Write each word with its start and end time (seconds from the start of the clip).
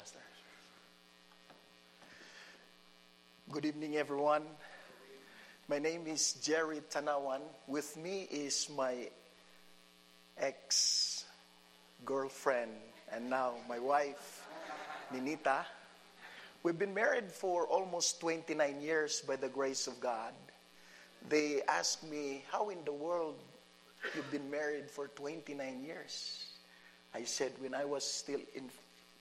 Pastor. 0.00 0.18
Good 3.52 3.66
evening, 3.66 3.96
everyone. 3.98 4.44
My 5.68 5.78
name 5.78 6.06
is 6.06 6.40
Jerry 6.42 6.80
Tanawan. 6.90 7.40
With 7.66 7.98
me 7.98 8.26
is 8.30 8.70
my 8.74 9.10
ex 10.38 11.26
girlfriend 12.06 12.70
and 13.12 13.28
now 13.28 13.56
my 13.68 13.78
wife, 13.78 14.48
Ninita. 15.12 15.66
We've 16.62 16.78
been 16.78 16.94
married 16.94 17.30
for 17.30 17.66
almost 17.66 18.20
29 18.20 18.80
years 18.80 19.20
by 19.20 19.36
the 19.36 19.50
grace 19.50 19.86
of 19.86 20.00
God. 20.00 20.32
They 21.28 21.60
asked 21.68 22.08
me, 22.10 22.44
How 22.50 22.70
in 22.70 22.78
the 22.86 22.94
world 22.94 23.36
you've 24.14 24.30
been 24.30 24.50
married 24.50 24.90
for 24.90 25.08
29 25.08 25.84
years? 25.84 26.46
I 27.12 27.24
said, 27.24 27.52
When 27.58 27.74
I 27.74 27.84
was 27.84 28.02
still 28.02 28.40
in 28.54 28.70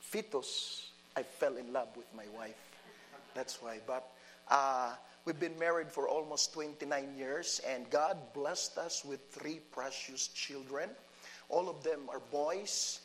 fetus, 0.10 0.89
I 1.16 1.21
fell 1.21 1.55
in 1.58 1.72
love 1.72 1.90
with 1.95 2.08
my 2.17 2.26
wife. 2.36 2.58
That's 3.36 3.62
why. 3.62 3.77
But 3.86 4.08
uh, 4.50 4.94
we've 5.26 5.40
been 5.40 5.58
married 5.59 5.91
for 5.91 6.08
almost 6.08 6.52
29 6.54 7.16
years, 7.16 7.62
and 7.67 7.88
God 7.91 8.17
blessed 8.34 8.80
us 8.80 9.05
with 9.05 9.20
three 9.30 9.59
precious 9.72 10.27
children. 10.30 10.90
All 11.50 11.70
of 11.70 11.84
them 11.84 12.00
are 12.09 12.22
boys, 12.31 13.02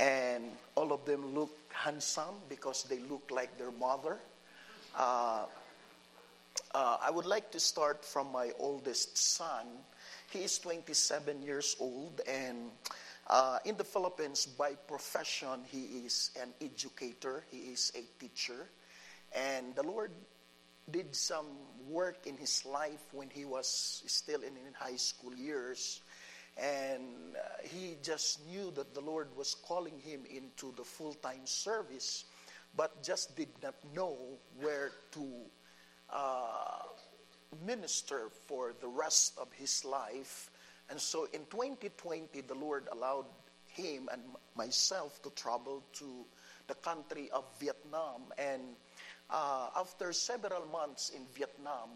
and 0.00 0.44
all 0.74 0.92
of 0.92 1.04
them 1.04 1.32
look 1.32 1.56
handsome 1.72 2.34
because 2.48 2.82
they 2.84 2.98
look 3.08 3.30
like 3.30 3.56
their 3.56 3.72
mother. 3.72 4.16
Uh, 4.96 5.44
uh, 6.74 6.96
I 7.00 7.10
would 7.12 7.26
like 7.26 7.52
to 7.52 7.60
start 7.60 8.04
from 8.04 8.32
my 8.32 8.50
oldest 8.58 9.16
son. 9.16 9.66
He 10.30 10.40
is 10.40 10.58
27 10.58 11.40
years 11.40 11.76
old, 11.78 12.20
and 12.26 12.70
uh, 13.28 13.58
in 13.64 13.76
the 13.76 13.84
Philippines, 13.84 14.46
by 14.46 14.72
profession, 14.74 15.60
he 15.66 16.06
is 16.06 16.30
an 16.40 16.48
educator, 16.60 17.44
he 17.50 17.58
is 17.72 17.92
a 17.94 18.02
teacher. 18.18 18.70
And 19.34 19.74
the 19.74 19.82
Lord 19.82 20.12
did 20.90 21.14
some 21.14 21.46
work 21.88 22.26
in 22.26 22.36
his 22.36 22.64
life 22.64 23.04
when 23.12 23.28
he 23.28 23.44
was 23.44 24.02
still 24.06 24.40
in, 24.40 24.52
high 24.74 24.96
school 24.96 25.34
years. 25.34 26.00
And 26.56 27.36
uh, 27.36 27.48
he 27.62 27.96
just 28.02 28.46
knew 28.48 28.72
that 28.72 28.94
the 28.94 29.00
Lord 29.00 29.28
was 29.36 29.54
calling 29.54 29.98
him 29.98 30.22
into 30.34 30.72
the 30.76 30.84
full 30.84 31.14
time 31.14 31.44
service, 31.44 32.24
but 32.76 33.02
just 33.02 33.36
did 33.36 33.48
not 33.62 33.74
know 33.94 34.16
where 34.60 34.90
to 35.12 35.26
uh, 36.10 36.82
minister 37.66 38.30
for 38.46 38.74
the 38.80 38.88
rest 38.88 39.38
of 39.38 39.52
his 39.52 39.84
life. 39.84 40.50
And 40.90 41.00
so 41.00 41.24
in 41.32 41.44
2020, 41.50 42.40
the 42.42 42.54
Lord 42.54 42.88
allowed 42.92 43.26
him 43.66 44.08
and 44.10 44.22
myself 44.56 45.22
to 45.22 45.30
travel 45.30 45.82
to 45.94 46.24
the 46.66 46.74
country 46.74 47.30
of 47.32 47.44
Vietnam. 47.60 48.22
And 48.38 48.62
uh, 49.30 49.68
after 49.76 50.12
several 50.12 50.66
months 50.66 51.10
in 51.10 51.22
Vietnam, 51.34 51.90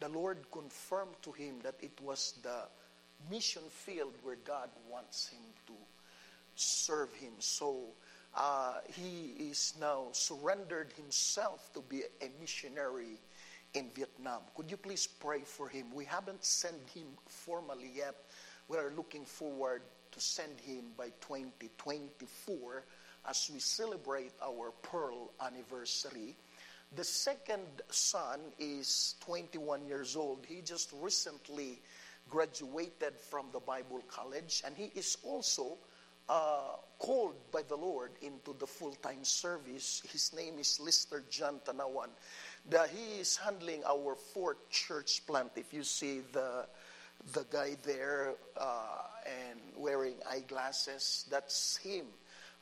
the 0.00 0.08
Lord 0.08 0.38
confirmed 0.52 1.14
to 1.22 1.32
him 1.32 1.56
that 1.62 1.76
it 1.80 1.98
was 2.02 2.34
the 2.42 2.68
mission 3.30 3.62
field 3.70 4.12
where 4.22 4.36
God 4.44 4.68
wants 4.90 5.28
him 5.28 5.42
to 5.66 5.72
serve 6.54 7.12
him. 7.14 7.32
So 7.38 7.84
uh, 8.36 8.74
he 8.92 9.48
is 9.50 9.74
now 9.80 10.08
surrendered 10.12 10.92
himself 10.96 11.72
to 11.74 11.80
be 11.80 12.02
a 12.20 12.28
missionary 12.40 13.20
in 13.74 13.90
Vietnam. 13.94 14.40
Could 14.56 14.70
you 14.70 14.76
please 14.76 15.06
pray 15.06 15.40
for 15.40 15.68
him? 15.68 15.86
We 15.92 16.04
haven't 16.04 16.44
sent 16.44 16.88
him 16.94 17.06
formally 17.26 17.90
yet. 17.94 18.14
We 18.68 18.78
are 18.78 18.92
looking 18.96 19.24
forward 19.24 19.82
to 20.12 20.20
send 20.20 20.60
him 20.60 20.84
by 20.96 21.06
2024 21.20 22.84
as 23.28 23.50
we 23.52 23.58
celebrate 23.58 24.32
our 24.42 24.70
Pearl 24.82 25.32
anniversary. 25.44 26.36
The 26.94 27.04
second 27.04 27.82
son 27.90 28.40
is 28.58 29.16
21 29.20 29.86
years 29.86 30.14
old. 30.14 30.46
He 30.46 30.60
just 30.60 30.92
recently 31.00 31.80
graduated 32.30 33.14
from 33.18 33.46
the 33.52 33.60
Bible 33.60 34.02
College, 34.08 34.62
and 34.64 34.76
he 34.76 34.92
is 34.94 35.18
also 35.24 35.76
uh, 36.28 36.76
called 36.98 37.34
by 37.52 37.62
the 37.68 37.76
Lord 37.76 38.12
into 38.22 38.54
the 38.58 38.66
full 38.66 38.92
time 38.92 39.24
service. 39.24 40.02
His 40.10 40.32
name 40.34 40.58
is 40.58 40.80
Lister 40.80 41.24
John 41.28 41.60
Tanawan. 41.66 42.08
The, 42.70 42.86
he 42.88 43.20
is 43.20 43.36
handling 43.36 43.82
our 43.84 44.14
fourth 44.14 44.70
church 44.70 45.26
plant. 45.26 45.52
If 45.56 45.72
you 45.74 45.84
see 45.84 46.22
the 46.32 46.66
the 47.32 47.46
guy 47.50 47.76
there 47.84 48.34
uh, 48.56 49.02
and 49.24 49.60
wearing 49.76 50.14
eyeglasses, 50.30 51.26
that's 51.30 51.76
him. 51.78 52.06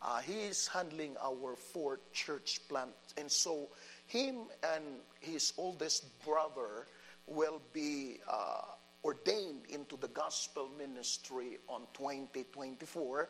Uh, 0.01 0.21
he 0.21 0.43
is 0.43 0.67
handling 0.67 1.17
our 1.23 1.55
fourth 1.57 2.01
church 2.13 2.61
plant, 2.69 2.91
and 3.17 3.31
so 3.31 3.69
him 4.07 4.37
and 4.75 4.85
his 5.21 5.53
oldest 5.57 6.05
brother 6.25 6.87
will 7.27 7.63
be 7.73 8.19
uh, 8.29 8.63
ordained 9.05 9.63
into 9.69 9.97
the 9.97 10.09
gospel 10.09 10.69
ministry 10.77 11.59
on 11.69 11.83
2024. 11.95 13.29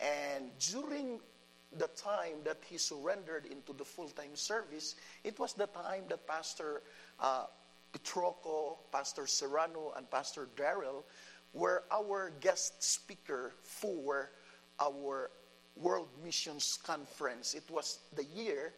And 0.00 0.50
during 0.58 1.20
the 1.78 1.88
time 1.88 2.42
that 2.44 2.58
he 2.66 2.78
surrendered 2.78 3.46
into 3.46 3.72
the 3.72 3.84
full 3.84 4.08
time 4.08 4.34
service, 4.34 4.96
it 5.22 5.38
was 5.38 5.54
the 5.54 5.66
time 5.66 6.04
that 6.08 6.26
Pastor 6.26 6.82
uh, 7.20 7.46
Petroco, 7.92 8.78
Pastor 8.92 9.26
Serrano, 9.26 9.92
and 9.96 10.10
Pastor 10.10 10.48
Darrell 10.56 11.04
were 11.52 11.84
our 11.92 12.32
guest 12.40 12.82
speaker 12.82 13.52
for 13.62 14.30
our 14.80 15.30
World 15.76 16.08
Missions 16.24 16.78
Conference. 16.82 17.54
It 17.54 17.64
was 17.70 17.98
the 18.14 18.24
year 18.24 18.72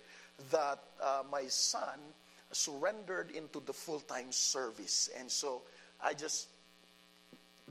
that 0.51 0.83
uh, 1.03 1.23
my 1.31 1.47
son 1.47 1.99
surrendered 2.53 3.31
into 3.31 3.61
the 3.61 3.73
full 3.73 4.01
time 4.01 4.31
service. 4.31 5.11
And 5.19 5.31
so 5.31 5.63
I 6.03 6.15
just 6.15 6.49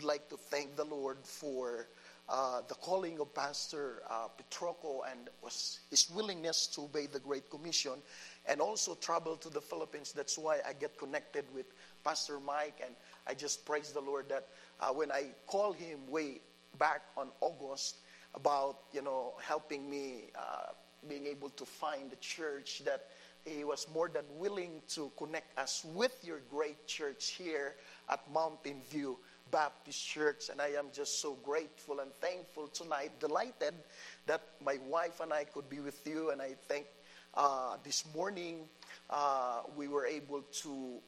like 0.01 0.29
to 0.29 0.37
thank 0.37 0.75
the 0.75 0.83
Lord 0.83 1.17
for 1.23 1.87
uh, 2.27 2.61
the 2.67 2.73
calling 2.75 3.19
of 3.19 3.33
Pastor 3.33 4.01
uh, 4.09 4.27
Petroco 4.37 5.01
and 5.09 5.29
was 5.43 5.79
his 5.89 6.09
willingness 6.09 6.67
to 6.67 6.81
obey 6.81 7.05
the 7.05 7.19
Great 7.19 7.49
Commission 7.49 7.93
and 8.47 8.61
also 8.61 8.95
travel 8.95 9.35
to 9.37 9.49
the 9.49 9.61
Philippines. 9.61 10.11
That's 10.11 10.37
why 10.37 10.59
I 10.67 10.73
get 10.73 10.97
connected 10.97 11.45
with 11.53 11.67
Pastor 12.03 12.39
Mike, 12.39 12.81
and 12.83 12.95
I 13.27 13.33
just 13.33 13.65
praise 13.65 13.91
the 13.91 14.01
Lord 14.01 14.29
that 14.29 14.47
uh, 14.79 14.89
when 14.89 15.11
I 15.11 15.27
called 15.47 15.75
him 15.75 15.99
way 16.09 16.41
back 16.79 17.01
on 17.15 17.29
August 17.41 17.97
about 18.33 18.79
you 18.91 19.01
know 19.01 19.33
helping 19.41 19.89
me 19.89 20.31
uh, 20.37 20.71
being 21.07 21.25
able 21.25 21.49
to 21.49 21.65
find 21.65 22.09
the 22.11 22.15
church 22.17 22.81
that 22.85 23.07
he 23.45 23.63
was 23.63 23.87
more 23.93 24.09
than 24.09 24.23
willing 24.37 24.81
to 24.89 25.11
connect 25.17 25.57
us 25.57 25.85
with 25.93 26.17
your 26.23 26.39
great 26.49 26.87
church 26.87 27.35
here 27.37 27.75
at 28.09 28.19
Mountain 28.33 28.81
View 28.89 29.17
Baptist 29.51 30.05
Church. 30.07 30.49
And 30.49 30.61
I 30.61 30.69
am 30.69 30.87
just 30.93 31.21
so 31.21 31.37
grateful 31.43 31.99
and 31.99 32.13
thankful 32.15 32.67
tonight, 32.67 33.11
delighted 33.19 33.73
that 34.25 34.41
my 34.63 34.77
wife 34.87 35.19
and 35.19 35.31
I 35.31 35.43
could 35.43 35.69
be 35.69 35.79
with 35.79 36.05
you. 36.05 36.31
And 36.31 36.41
I 36.41 36.55
think 36.67 36.85
uh, 37.33 37.77
this 37.83 38.03
morning 38.15 38.67
uh, 39.09 39.61
we 39.75 39.87
were 39.87 40.05
able 40.05 40.41
to 40.63 40.99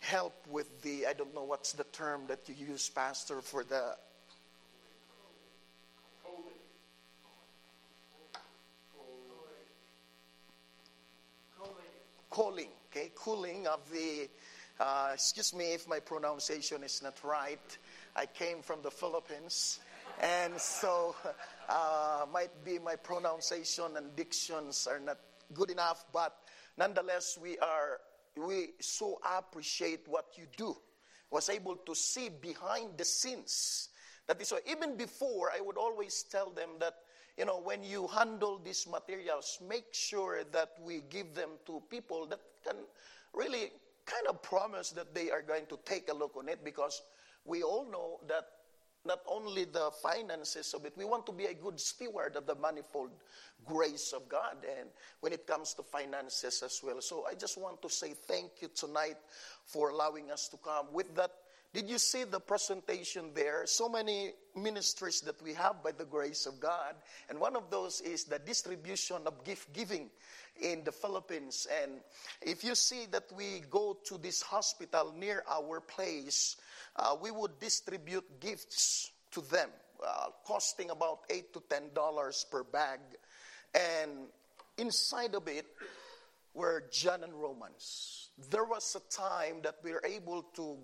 help 0.00 0.34
with 0.50 0.82
the, 0.82 1.06
I 1.06 1.12
don't 1.12 1.34
know 1.34 1.44
what's 1.44 1.72
the 1.72 1.84
term 1.84 2.22
that 2.28 2.40
you 2.48 2.54
use, 2.54 2.88
Pastor, 2.88 3.40
for 3.40 3.64
the 3.64 3.96
calling, 12.36 12.68
okay, 12.92 13.10
cooling 13.14 13.66
of 13.66 13.80
the, 13.90 14.28
uh, 14.78 15.10
excuse 15.14 15.54
me 15.54 15.72
if 15.72 15.88
my 15.88 16.00
pronunciation 16.00 16.82
is 16.84 17.02
not 17.02 17.22
right. 17.24 17.78
I 18.14 18.26
came 18.26 18.62
from 18.62 18.82
the 18.82 18.90
Philippines, 18.90 19.80
and 20.20 20.58
so 20.60 21.14
uh, 21.68 22.26
might 22.32 22.64
be 22.64 22.78
my 22.78 22.96
pronunciation 22.96 23.96
and 23.96 24.14
dictions 24.16 24.86
are 24.86 25.00
not 25.00 25.18
good 25.54 25.70
enough, 25.70 26.04
but 26.12 26.36
nonetheless, 26.76 27.38
we 27.40 27.58
are, 27.58 28.00
we 28.36 28.70
so 28.80 29.18
appreciate 29.38 30.06
what 30.06 30.26
you 30.36 30.44
do. 30.56 30.76
Was 31.30 31.48
able 31.48 31.76
to 31.76 31.94
see 31.94 32.28
behind 32.28 32.96
the 32.96 33.04
scenes. 33.04 33.88
That 34.28 34.40
is 34.40 34.52
why, 34.52 34.60
even 34.70 34.96
before, 34.96 35.50
I 35.56 35.60
would 35.60 35.76
always 35.76 36.22
tell 36.22 36.50
them 36.50 36.70
that 36.80 36.94
you 37.36 37.44
know, 37.44 37.60
when 37.60 37.82
you 37.82 38.06
handle 38.06 38.58
these 38.64 38.86
materials, 38.88 39.58
make 39.68 39.92
sure 39.92 40.42
that 40.52 40.70
we 40.82 41.02
give 41.10 41.34
them 41.34 41.50
to 41.66 41.82
people 41.90 42.26
that 42.26 42.40
can 42.64 42.76
really 43.34 43.72
kind 44.06 44.26
of 44.28 44.42
promise 44.42 44.90
that 44.90 45.14
they 45.14 45.30
are 45.30 45.42
going 45.42 45.66
to 45.66 45.78
take 45.84 46.08
a 46.10 46.14
look 46.14 46.36
on 46.36 46.48
it 46.48 46.64
because 46.64 47.02
we 47.44 47.62
all 47.62 47.84
know 47.90 48.20
that 48.28 48.46
not 49.04 49.20
only 49.28 49.64
the 49.64 49.90
finances 50.02 50.74
of 50.74 50.84
it, 50.84 50.92
we 50.96 51.04
want 51.04 51.26
to 51.26 51.32
be 51.32 51.44
a 51.44 51.54
good 51.54 51.78
steward 51.78 52.34
of 52.34 52.46
the 52.46 52.56
manifold 52.56 53.10
grace 53.64 54.12
of 54.12 54.28
God 54.28 54.56
and 54.78 54.88
when 55.20 55.32
it 55.32 55.46
comes 55.46 55.74
to 55.74 55.82
finances 55.82 56.62
as 56.64 56.80
well. 56.82 57.00
So 57.00 57.24
I 57.30 57.34
just 57.34 57.60
want 57.60 57.80
to 57.82 57.88
say 57.88 58.14
thank 58.14 58.50
you 58.60 58.68
tonight 58.74 59.16
for 59.64 59.90
allowing 59.90 60.30
us 60.30 60.48
to 60.48 60.56
come 60.56 60.86
with 60.92 61.14
that 61.14 61.30
Did 61.76 61.90
you 61.90 61.98
see 61.98 62.24
the 62.24 62.40
presentation 62.40 63.32
there? 63.34 63.66
So 63.66 63.86
many 63.86 64.32
ministries 64.54 65.20
that 65.20 65.40
we 65.42 65.52
have 65.52 65.82
by 65.84 65.92
the 65.92 66.06
grace 66.06 66.46
of 66.46 66.58
God. 66.58 66.94
And 67.28 67.38
one 67.38 67.54
of 67.54 67.68
those 67.70 68.00
is 68.00 68.24
the 68.24 68.38
distribution 68.38 69.18
of 69.26 69.44
gift 69.44 69.74
giving 69.74 70.08
in 70.60 70.84
the 70.84 70.92
Philippines. 70.92 71.66
And 71.82 72.00
if 72.42 72.64
you 72.64 72.74
see 72.74 73.06
that 73.12 73.24
we 73.36 73.62
go 73.70 73.96
to 74.04 74.18
this 74.18 74.42
hospital 74.42 75.14
near 75.16 75.44
our 75.48 75.80
place, 75.80 76.56
uh, 76.96 77.16
we 77.20 77.30
would 77.30 77.58
distribute 77.60 78.40
gifts 78.40 79.10
to 79.32 79.40
them, 79.42 79.70
uh, 80.06 80.26
costing 80.44 80.90
about 80.90 81.20
8 81.30 81.52
to 81.52 81.60
$10 81.60 82.50
per 82.50 82.64
bag. 82.64 83.00
And 83.74 84.28
inside 84.78 85.34
of 85.34 85.46
it 85.48 85.66
were 86.54 86.84
John 86.90 87.22
and 87.22 87.34
Romans. 87.34 88.30
There 88.50 88.64
was 88.64 88.96
a 88.96 89.14
time 89.14 89.60
that 89.62 89.76
we 89.82 89.92
were 89.92 90.04
able 90.04 90.42
to 90.54 90.78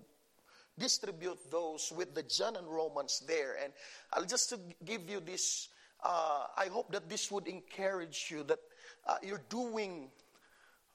distribute 0.77 1.51
those 1.51 1.91
with 1.95 2.15
the 2.15 2.23
John 2.23 2.55
and 2.55 2.67
Romans 2.67 3.21
there. 3.27 3.57
And 3.63 3.73
I'll 4.11 4.25
just 4.25 4.49
to 4.49 4.59
give 4.85 5.09
you 5.09 5.19
this, 5.19 5.69
uh, 6.03 6.45
I 6.57 6.67
hope 6.67 6.91
that 6.91 7.09
this 7.09 7.31
would 7.31 7.47
encourage 7.47 8.27
you 8.29 8.43
that 8.43 8.59
uh, 9.07 9.15
you're 9.21 9.43
doing 9.49 10.09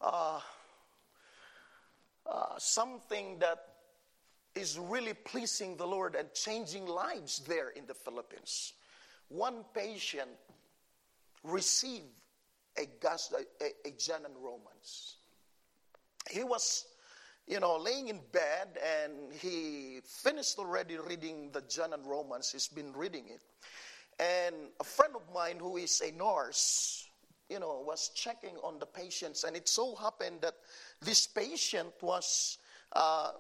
uh, 0.01 0.41
uh, 2.27 2.59
something 2.59 3.39
that 3.39 3.59
is 4.55 4.79
really 4.79 5.15
pleasing 5.15 5.77
the 5.77 5.87
Lord 5.87 6.15
and 6.15 6.33
changing 6.35 6.87
lives 6.87 7.41
there 7.41 7.71
in 7.71 7.87
the 7.87 7.95
Philippines. 7.95 8.73
One 9.29 9.65
patient 9.75 10.31
received 11.45 12.23
a, 12.77 12.87
gas, 13.01 13.33
a, 13.33 13.65
a 13.87 13.93
Romans. 14.41 15.17
He 16.31 16.43
was 16.45 16.87
you 17.49 17.61
know, 17.61 17.77
laying 17.79 18.09
in 18.09 18.21
bed 18.31 18.79
and 19.01 19.33
he 19.33 20.01
finished 20.05 20.59
already 20.59 20.99
reading 20.99 21.51
the 21.53 21.63
and 21.93 22.07
Romans. 22.07 22.53
He's 22.53 22.69
been 22.69 22.93
reading 22.93 23.25
it. 23.29 23.41
And 24.21 24.55
a 24.81 24.85
friend 24.85 25.15
of 25.17 25.23
mine 25.35 25.59
who 25.59 25.79
is 25.79 26.03
a 26.03 26.13
nurse, 26.13 26.98
you 27.49 27.59
know, 27.59 27.83
was 27.87 28.11
checking 28.15 28.57
on 28.63 28.79
the 28.79 28.87
patients. 28.87 29.45
And 29.45 29.57
it 29.57 29.69
so 29.69 29.95
happened 29.95 30.41
that 30.43 30.55
this 31.01 31.27
patient 31.27 31.93
was. 32.01 32.59
Uh, 32.91 33.33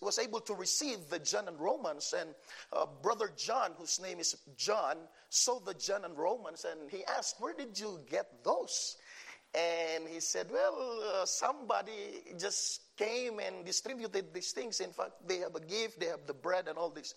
was 0.00 0.18
able 0.18 0.40
to 0.40 0.54
receive 0.54 0.96
the 1.10 1.18
John 1.18 1.46
and 1.46 1.60
Romans, 1.60 2.14
and 2.18 2.30
uh, 2.72 2.86
brother 3.02 3.30
John, 3.36 3.72
whose 3.78 4.00
name 4.00 4.18
is 4.18 4.34
John, 4.56 4.96
saw 5.28 5.60
the 5.60 5.74
John 5.74 6.06
and 6.06 6.16
Romans, 6.16 6.64
and 6.64 6.90
he 6.90 7.04
asked, 7.04 7.36
"Where 7.38 7.52
did 7.52 7.78
you 7.78 8.00
get 8.10 8.42
those?" 8.42 8.96
And 9.54 10.06
he 10.08 10.20
said, 10.20 10.48
Well, 10.50 11.00
uh, 11.02 11.24
somebody 11.24 12.22
just 12.38 12.96
came 12.96 13.40
and 13.40 13.64
distributed 13.64 14.34
these 14.34 14.52
things. 14.52 14.80
In 14.80 14.92
fact, 14.92 15.26
they 15.26 15.38
have 15.38 15.54
a 15.54 15.60
gift, 15.60 16.00
they 16.00 16.06
have 16.06 16.26
the 16.26 16.34
bread 16.34 16.68
and 16.68 16.76
all 16.76 16.90
this. 16.90 17.14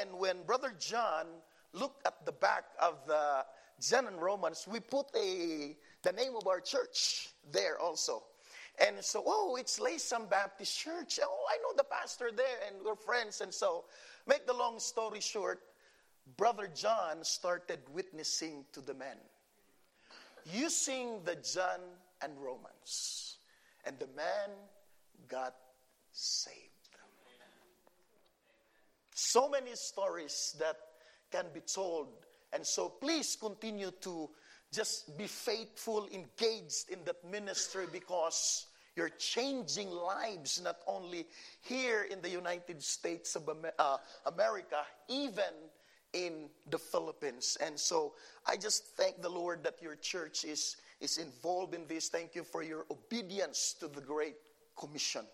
And 0.00 0.18
when 0.18 0.42
Brother 0.42 0.72
John 0.78 1.26
looked 1.72 2.04
at 2.06 2.24
the 2.26 2.32
back 2.32 2.64
of 2.80 2.94
the 3.06 3.44
John 3.80 4.06
and 4.06 4.20
Romans, 4.20 4.66
we 4.70 4.80
put 4.80 5.06
a, 5.16 5.76
the 6.02 6.12
name 6.12 6.34
of 6.36 6.46
our 6.46 6.60
church 6.60 7.30
there 7.52 7.78
also. 7.78 8.22
And 8.80 9.02
so, 9.02 9.22
oh, 9.26 9.56
it's 9.58 9.78
Laysan 9.78 10.30
Baptist 10.30 10.78
Church. 10.78 11.18
Oh, 11.22 11.46
I 11.50 11.56
know 11.58 11.72
the 11.76 11.84
pastor 11.84 12.30
there, 12.34 12.46
and 12.66 12.76
we're 12.84 12.94
friends. 12.94 13.40
And 13.40 13.52
so, 13.52 13.84
make 14.26 14.46
the 14.46 14.52
long 14.52 14.78
story 14.78 15.20
short, 15.20 15.60
Brother 16.36 16.68
John 16.72 17.24
started 17.24 17.80
witnessing 17.92 18.64
to 18.72 18.80
the 18.80 18.94
men 18.94 19.16
using 20.52 21.20
the 21.24 21.36
John 21.36 21.80
and 22.22 22.32
Romans. 22.38 23.38
And 23.84 23.98
the 23.98 24.08
man 24.16 24.50
got 25.28 25.54
saved. 26.12 26.56
So 29.14 29.48
many 29.48 29.74
stories 29.74 30.54
that 30.58 30.76
can 31.30 31.46
be 31.52 31.60
told. 31.60 32.08
And 32.52 32.66
so 32.66 32.88
please 32.88 33.36
continue 33.40 33.90
to 34.02 34.30
just 34.72 35.16
be 35.16 35.26
faithful, 35.26 36.08
engaged 36.12 36.90
in 36.90 36.98
that 37.04 37.24
ministry 37.24 37.86
because 37.90 38.66
you're 38.96 39.08
changing 39.10 39.90
lives 39.90 40.60
not 40.62 40.78
only 40.86 41.26
here 41.62 42.06
in 42.10 42.20
the 42.20 42.28
United 42.28 42.82
States 42.82 43.36
of 43.36 43.48
uh, 43.78 43.96
America, 44.26 44.82
even 45.08 45.54
in 46.12 46.48
the 46.70 46.78
Philippines. 46.78 47.56
And 47.64 47.78
so 47.78 48.14
I 48.46 48.56
just 48.56 48.96
thank 48.96 49.22
the 49.22 49.28
Lord 49.28 49.62
that 49.64 49.80
your 49.80 49.94
church 49.96 50.44
is, 50.44 50.76
is 51.00 51.18
involved 51.18 51.74
in 51.74 51.86
this. 51.86 52.08
Thank 52.08 52.34
you 52.34 52.44
for 52.44 52.62
your 52.62 52.86
obedience 52.90 53.74
to 53.80 53.88
the 53.88 54.00
Great 54.00 54.36
Commission. 54.78 55.24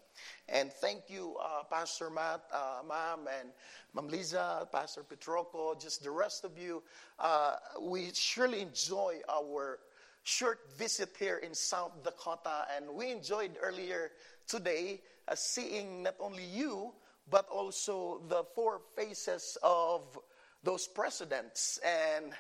And 0.49 0.73
thank 0.73 1.02
you, 1.08 1.37
uh, 1.43 1.64
Pastor 1.70 2.08
Matt, 2.11 2.43
uh, 2.52 2.81
Ma'am, 2.88 3.26
and 3.41 3.50
Ma'am 3.94 4.08
Lisa, 4.08 4.67
Pastor 4.73 5.02
Petroco, 5.02 5.81
just 5.81 6.02
the 6.02 6.11
rest 6.11 6.44
of 6.44 6.56
you. 6.56 6.82
Uh, 7.19 7.56
we 7.81 8.11
surely 8.14 8.61
enjoy 8.61 9.20
our 9.29 9.79
short 10.23 10.61
visit 10.79 11.14
here 11.19 11.38
in 11.38 11.55
South 11.55 11.93
Dakota, 12.02 12.67
and 12.76 12.87
we 12.94 13.11
enjoyed 13.11 13.52
earlier 13.61 14.11
today 14.46 15.00
uh, 15.29 15.35
seeing 15.35 16.02
not 16.02 16.14
only 16.20 16.44
you, 16.44 16.93
but 17.31 17.49
also 17.49 18.20
the 18.29 18.44
four 18.55 18.81
faces 18.96 19.58
of 19.62 20.19
those 20.62 20.87
presidents. 20.87 21.79
And 21.85 22.32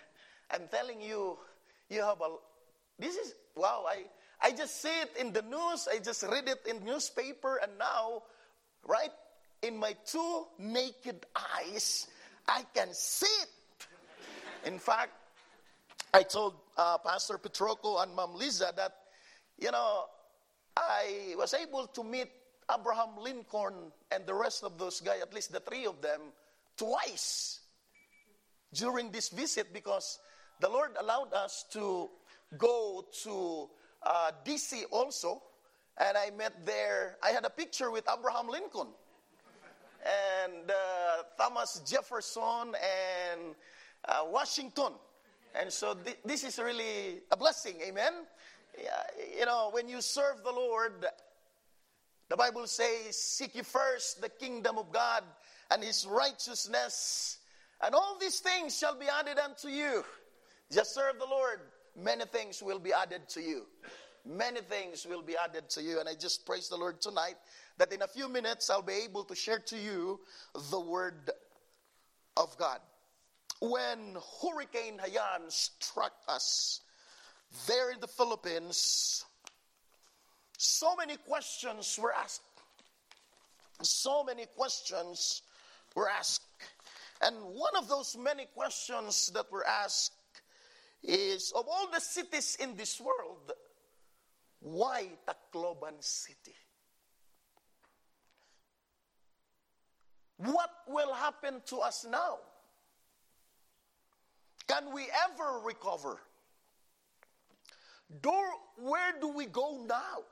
I'm 0.50 0.68
telling 0.70 1.00
you, 1.00 1.38
you 1.88 2.02
have 2.02 2.20
a, 2.20 2.36
this 2.98 3.16
is, 3.16 3.34
wow, 3.56 3.84
I, 3.88 4.04
I 4.44 4.52
just 4.52 4.82
see 4.82 4.92
it 5.00 5.16
in 5.18 5.32
the 5.32 5.40
news, 5.40 5.88
I 5.90 6.00
just 6.00 6.22
read 6.24 6.46
it 6.48 6.60
in 6.68 6.84
newspaper, 6.84 7.56
and 7.62 7.72
now, 7.78 8.24
right, 8.86 9.10
in 9.62 9.78
my 9.78 9.96
two 10.04 10.44
naked 10.58 11.24
eyes, 11.34 12.08
I 12.46 12.62
can 12.74 12.92
see 12.92 13.24
it. 13.24 13.48
In 14.66 14.78
fact, 14.78 15.12
I 16.12 16.24
told 16.24 16.56
uh, 16.76 16.98
Pastor 16.98 17.38
Petroco 17.38 18.02
and 18.02 18.14
Mom 18.14 18.34
Lisa 18.34 18.70
that, 18.76 18.92
you 19.58 19.70
know, 19.70 20.04
I 20.76 21.34
was 21.38 21.54
able 21.54 21.86
to 21.86 22.04
meet 22.04 22.28
Abraham 22.70 23.16
Lincoln 23.18 23.92
and 24.12 24.26
the 24.26 24.34
rest 24.34 24.62
of 24.62 24.76
those 24.76 25.00
guys, 25.00 25.22
at 25.22 25.32
least 25.32 25.52
the 25.52 25.60
three 25.60 25.86
of 25.86 26.02
them, 26.02 26.20
twice 26.76 27.60
during 28.74 29.10
this 29.10 29.30
visit 29.30 29.72
because 29.72 30.18
the 30.60 30.68
Lord 30.68 30.90
allowed 31.00 31.32
us 31.32 31.64
to 31.72 32.10
go 32.58 33.06
to 33.22 33.70
uh, 34.04 34.30
DC 34.44 34.82
also. 34.90 35.42
And 35.96 36.16
I 36.16 36.30
met 36.36 36.66
there, 36.66 37.16
I 37.22 37.30
had 37.30 37.44
a 37.44 37.50
picture 37.50 37.90
with 37.90 38.04
Abraham 38.12 38.48
Lincoln 38.48 38.88
and 40.04 40.70
uh, 40.70 41.22
Thomas 41.38 41.80
Jefferson 41.86 42.74
and 42.74 43.54
uh, 44.06 44.24
Washington. 44.26 44.92
And 45.54 45.72
so 45.72 45.94
th- 45.94 46.18
this 46.24 46.42
is 46.44 46.58
really 46.58 47.20
a 47.30 47.36
blessing, 47.36 47.76
amen? 47.86 48.12
Yeah, 48.76 48.90
you 49.38 49.46
know, 49.46 49.70
when 49.70 49.88
you 49.88 50.00
serve 50.00 50.42
the 50.42 50.50
Lord, 50.50 51.06
the 52.28 52.36
Bible 52.36 52.66
says, 52.66 53.16
Seek 53.16 53.54
ye 53.54 53.62
first 53.62 54.20
the 54.20 54.28
kingdom 54.28 54.78
of 54.78 54.92
God 54.92 55.22
and 55.70 55.82
his 55.82 56.06
righteousness, 56.06 57.38
and 57.84 57.94
all 57.94 58.18
these 58.20 58.40
things 58.40 58.76
shall 58.76 58.98
be 58.98 59.06
added 59.06 59.38
unto 59.38 59.68
you. 59.68 60.04
Just 60.72 60.94
serve 60.94 61.18
the 61.18 61.26
Lord. 61.26 61.60
Many 61.96 62.24
things 62.24 62.62
will 62.62 62.78
be 62.78 62.92
added 62.92 63.28
to 63.30 63.40
you. 63.40 63.66
Many 64.26 64.60
things 64.60 65.06
will 65.06 65.22
be 65.22 65.36
added 65.36 65.68
to 65.70 65.82
you. 65.82 66.00
And 66.00 66.08
I 66.08 66.14
just 66.14 66.46
praise 66.46 66.68
the 66.68 66.76
Lord 66.76 67.00
tonight 67.00 67.36
that 67.78 67.92
in 67.92 68.02
a 68.02 68.08
few 68.08 68.28
minutes 68.28 68.70
I'll 68.70 68.82
be 68.82 69.04
able 69.04 69.24
to 69.24 69.34
share 69.34 69.58
to 69.58 69.76
you 69.76 70.20
the 70.70 70.80
word 70.80 71.30
of 72.36 72.56
God. 72.56 72.80
When 73.60 74.16
Hurricane 74.42 74.98
Haiyan 74.98 75.50
struck 75.50 76.12
us 76.26 76.80
there 77.66 77.92
in 77.92 78.00
the 78.00 78.08
Philippines, 78.08 79.24
so 80.58 80.96
many 80.96 81.16
questions 81.16 81.98
were 82.00 82.12
asked. 82.12 82.42
So 83.82 84.24
many 84.24 84.46
questions 84.56 85.42
were 85.94 86.08
asked. 86.08 86.42
And 87.22 87.36
one 87.36 87.76
of 87.76 87.88
those 87.88 88.16
many 88.18 88.46
questions 88.54 89.30
that 89.34 89.50
were 89.52 89.66
asked 89.66 90.12
is 91.04 91.52
of 91.54 91.66
all 91.68 91.88
the 91.92 92.00
cities 92.00 92.56
in 92.60 92.76
this 92.76 93.00
world, 93.00 93.52
why 94.60 95.08
Tacloban 95.28 96.02
City? 96.02 96.54
What 100.38 100.70
will 100.88 101.12
happen 101.12 101.62
to 101.66 101.78
us 101.78 102.06
now? 102.10 102.38
Can 104.66 104.92
we 104.94 105.06
ever 105.30 105.60
recover? 105.64 106.18
Do, 108.22 108.32
where 108.78 109.14
do 109.20 109.28
we 109.28 109.46
go 109.46 109.84
now? 109.86 110.24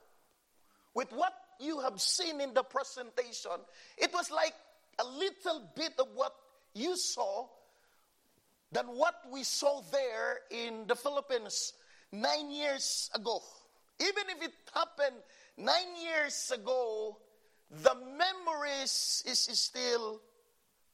With 0.95 1.13
what 1.13 1.33
you 1.61 1.81
have 1.81 2.01
seen 2.01 2.41
in 2.41 2.55
the 2.55 2.63
presentation, 2.63 3.53
it 3.97 4.13
was 4.13 4.31
like 4.31 4.55
a 4.99 5.05
little 5.05 5.71
bit 5.77 5.93
of 5.99 6.07
what 6.15 6.35
you 6.75 6.97
saw 6.97 7.47
than 8.73 8.87
what 8.87 9.15
we 9.31 9.45
saw 9.45 9.83
there 9.93 10.41
in 10.51 10.87
the 10.89 10.97
Philippines 10.97 11.75
nine 12.11 12.51
years 12.51 13.11
ago. 13.15 13.41
Even 14.01 14.25
if 14.31 14.43
it 14.43 14.55
happened 14.75 15.17
nine 15.59 15.95
years 16.03 16.51
ago, 16.55 17.19
the 17.71 17.95
memories 17.95 19.23
is 19.27 19.39
still 19.53 20.21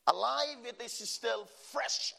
alive, 0.06 0.58
it 0.66 0.80
is 0.84 0.92
still 0.92 1.48
fresh 1.70 2.14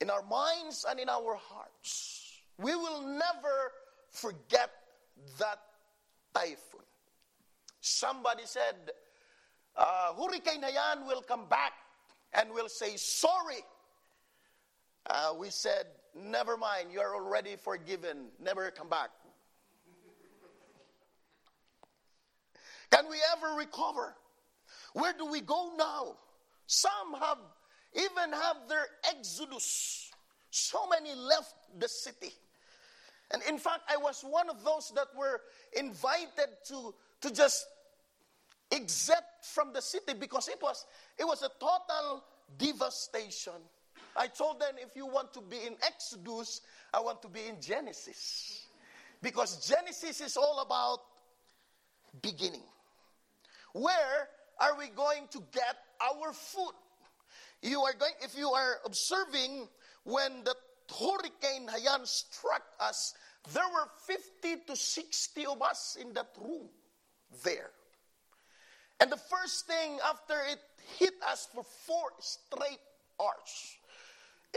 in 0.00 0.10
our 0.10 0.22
minds 0.22 0.84
and 0.88 1.00
in 1.00 1.08
our 1.08 1.36
hearts. 1.36 2.40
We 2.58 2.74
will 2.76 3.02
never 3.02 3.72
forget 4.10 4.70
that 5.38 5.60
typhoon. 6.34 6.84
Somebody 7.80 8.42
said, 8.44 8.90
uh, 9.76 10.12
Hurricane 10.14 10.62
Haiyan 10.62 11.06
will 11.06 11.22
come 11.22 11.46
back 11.48 11.72
and 12.34 12.50
will 12.52 12.68
say, 12.68 12.96
Sorry. 12.96 13.64
Uh, 15.06 15.34
we 15.38 15.50
said, 15.50 15.86
Never 16.14 16.56
mind, 16.56 16.88
you 16.92 17.00
are 17.00 17.14
already 17.14 17.56
forgiven. 17.56 18.26
Never 18.42 18.70
come 18.70 18.88
back. 18.88 19.10
Can 22.90 23.08
we 23.08 23.16
ever 23.36 23.54
recover? 23.56 24.16
Where 24.94 25.12
do 25.16 25.26
we 25.26 25.40
go 25.40 25.70
now? 25.78 26.16
Some 26.66 27.14
have 27.20 27.38
even 27.94 28.32
have 28.32 28.68
their 28.68 28.86
exodus. 29.08 30.10
So 30.50 30.88
many 30.88 31.14
left 31.14 31.54
the 31.78 31.88
city. 31.88 32.32
And 33.32 33.42
in 33.48 33.58
fact, 33.58 33.82
I 33.88 33.96
was 33.96 34.22
one 34.22 34.50
of 34.50 34.64
those 34.64 34.92
that 34.96 35.06
were 35.16 35.40
invited 35.76 36.48
to, 36.66 36.94
to 37.20 37.32
just 37.32 37.66
exit 38.72 39.24
from 39.42 39.72
the 39.72 39.80
city 39.80 40.14
because 40.18 40.48
it 40.48 40.58
was, 40.60 40.84
it 41.18 41.24
was 41.24 41.42
a 41.42 41.50
total 41.60 42.24
devastation. 42.58 43.52
I 44.16 44.26
told 44.26 44.60
them 44.60 44.74
if 44.78 44.96
you 44.96 45.06
want 45.06 45.32
to 45.34 45.40
be 45.40 45.56
in 45.56 45.74
Exodus, 45.86 46.60
I 46.92 47.00
want 47.00 47.22
to 47.22 47.28
be 47.28 47.46
in 47.46 47.60
Genesis. 47.60 48.66
Because 49.22 49.66
Genesis 49.68 50.20
is 50.20 50.36
all 50.36 50.60
about 50.60 51.00
beginning. 52.22 52.62
Where 53.72 54.28
are 54.58 54.76
we 54.76 54.88
going 54.88 55.28
to 55.30 55.42
get 55.52 55.76
our 56.00 56.32
food? 56.32 56.72
You 57.62 57.82
are 57.82 57.92
going, 57.92 58.12
if 58.22 58.36
you 58.36 58.50
are 58.50 58.76
observing 58.84 59.68
when 60.04 60.44
the 60.44 60.54
Hurricane 60.98 61.68
Haiyan 61.68 62.06
struck 62.06 62.62
us, 62.80 63.14
there 63.52 63.68
were 63.72 63.88
50 64.06 64.64
to 64.66 64.76
60 64.76 65.46
of 65.46 65.62
us 65.62 65.96
in 66.00 66.12
that 66.14 66.30
room 66.40 66.68
there. 67.44 67.70
And 69.00 69.10
the 69.10 69.16
first 69.16 69.66
thing 69.66 69.98
after 70.04 70.34
it 70.50 70.58
hit 70.98 71.14
us 71.26 71.48
for 71.54 71.64
four 71.64 72.10
straight 72.18 72.80
hours, 73.20 73.78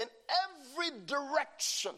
in 0.01 0.07
every 0.45 0.99
direction, 1.05 1.93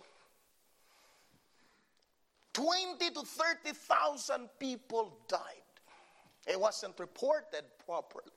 20 2.53 3.09
to 3.11 3.21
30,000 3.21 4.49
people 4.59 5.17
died. 5.27 5.39
It 6.47 6.59
wasn't 6.59 6.99
reported 6.99 7.63
properly. 7.85 8.31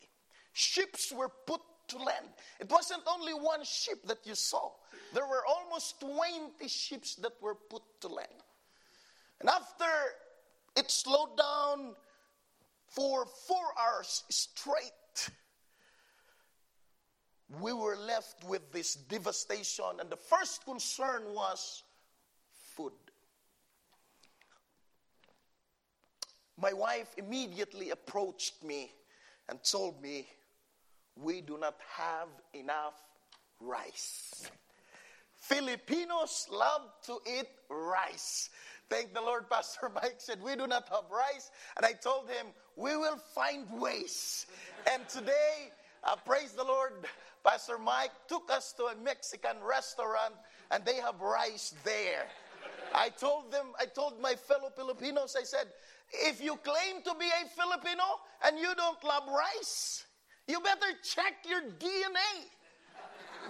Ships 0.53 1.13
were 1.13 1.31
put 1.47 1.61
to 1.89 1.99
land. 1.99 2.27
It 2.61 2.71
wasn't 2.71 3.03
only 3.07 3.33
one 3.33 3.65
ship 3.65 4.07
that 4.07 4.19
you 4.25 4.35
saw, 4.35 4.71
there 5.15 5.27
were 5.27 5.45
almost 5.47 6.01
20 6.01 6.69
ships 6.69 7.15
that 7.17 7.33
were 7.41 7.55
put 7.55 7.83
to 8.03 8.09
land. 8.09 8.29
And 9.41 9.49
after 9.49 9.85
it 10.77 10.91
slowed 10.91 11.37
down 11.37 11.95
for 12.89 13.25
four 13.47 13.67
hours 13.79 14.25
straight, 14.29 15.31
we 17.49 17.73
were 17.73 17.97
left 17.97 18.45
with 18.45 18.73
this 18.73 18.95
devastation, 18.95 20.01
and 20.01 20.11
the 20.11 20.17
first 20.17 20.65
concern 20.65 21.23
was 21.33 21.83
food. 22.77 22.93
My 26.61 26.73
wife 26.73 27.15
immediately 27.17 27.91
approached 27.91 28.63
me 28.63 28.91
and 29.49 29.63
told 29.63 30.03
me, 30.03 30.29
We 31.17 31.41
do 31.41 31.57
not 31.57 31.77
have 31.97 32.29
enough 32.53 33.01
rice. 33.61 34.51
Filipinos 35.37 36.49
love 36.51 36.83
to 37.07 37.19
eat 37.27 37.49
rice. 37.71 38.51
Thank 38.91 39.15
the 39.15 39.21
Lord, 39.21 39.49
Pastor 39.49 39.91
Mike 39.95 40.17
said, 40.19 40.43
We 40.43 40.57
do 40.57 40.67
not 40.67 40.89
have 40.89 41.11
rice. 41.11 41.51
And 41.77 41.87
I 41.87 41.93
told 41.93 42.29
him, 42.29 42.47
We 42.77 42.97
will 42.97 43.19
find 43.35 43.67
ways. 43.81 44.47
And 44.93 45.09
today, 45.09 45.71
uh, 46.05 46.17
praise 46.25 46.53
the 46.53 46.65
Lord, 46.65 46.93
Pastor 47.45 47.79
Mike 47.79 48.13
took 48.29 48.51
us 48.51 48.73
to 48.75 48.85
a 48.85 48.97
Mexican 49.03 49.57
restaurant 49.63 50.35
and 50.71 50.85
they 50.85 50.97
have 50.97 51.21
rice 51.21 51.75
there. 51.85 52.27
I 52.95 53.11
told 53.11 53.53
them, 53.53 53.67
I 53.79 53.87
told 53.87 54.21
my 54.21 54.35
fellow 54.35 54.71
Filipinos, 54.75 55.37
I 55.39 55.45
said, 55.45 55.67
if 56.13 56.43
you 56.43 56.57
claim 56.57 57.03
to 57.05 57.15
be 57.19 57.27
a 57.27 57.49
Filipino 57.49 58.05
and 58.45 58.59
you 58.59 58.75
don't 58.75 59.03
love 59.05 59.25
rice, 59.29 60.05
you 60.47 60.61
better 60.61 60.93
check 61.03 61.45
your 61.49 61.63
DNA. 61.63 62.49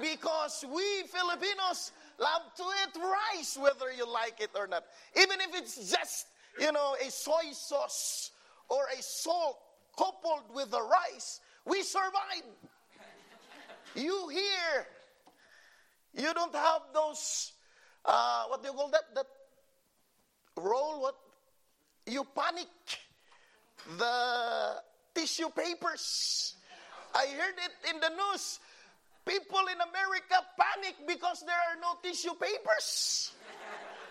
Because 0.00 0.64
we 0.72 1.02
Filipinos 1.08 1.92
love 2.18 2.42
to 2.56 2.62
eat 2.62 3.02
rice, 3.02 3.56
whether 3.60 3.92
you 3.92 4.10
like 4.10 4.40
it 4.40 4.50
or 4.54 4.66
not. 4.66 4.84
Even 5.16 5.40
if 5.40 5.54
it's 5.54 5.90
just, 5.90 6.26
you 6.60 6.70
know, 6.72 6.94
a 7.04 7.10
soy 7.10 7.52
sauce 7.52 8.30
or 8.68 8.84
a 8.96 9.02
salt 9.02 9.58
coupled 9.96 10.54
with 10.54 10.70
the 10.70 10.80
rice, 10.80 11.40
we 11.68 11.82
survive. 11.82 12.48
You 13.94 14.28
here, 14.28 14.86
you 16.14 16.32
don't 16.34 16.54
have 16.54 16.82
those, 16.94 17.52
uh, 18.04 18.44
what 18.48 18.62
do 18.62 18.68
you 18.68 18.74
call 18.74 18.90
that? 18.90 19.14
That 19.14 19.26
roll, 20.56 21.02
what? 21.02 21.16
You 22.06 22.24
panic. 22.34 22.68
The 23.98 24.82
tissue 25.14 25.48
papers. 25.50 26.54
I 27.14 27.26
heard 27.26 27.54
it 27.58 27.94
in 27.94 28.00
the 28.00 28.10
news. 28.10 28.60
People 29.26 29.60
in 29.72 29.80
America 29.80 30.40
panic 30.56 30.96
because 31.06 31.44
there 31.44 31.56
are 31.56 31.80
no 31.80 31.98
tissue 32.02 32.34
papers. 32.34 33.32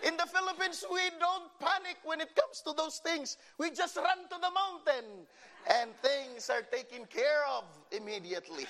In 0.06 0.16
the 0.16 0.26
Philippines, 0.26 0.84
we 0.92 1.00
don't 1.18 1.50
panic 1.58 1.96
when 2.04 2.20
it 2.20 2.34
comes 2.36 2.60
to 2.62 2.72
those 2.72 2.98
things. 2.98 3.36
We 3.58 3.70
just 3.70 3.96
run 3.96 4.28
to 4.30 4.36
the 4.40 4.50
mountain 4.50 5.26
and 5.68 5.90
things 6.02 6.50
are 6.50 6.62
taken 6.62 7.04
care 7.06 7.44
of 7.56 7.64
immediately. 7.92 8.66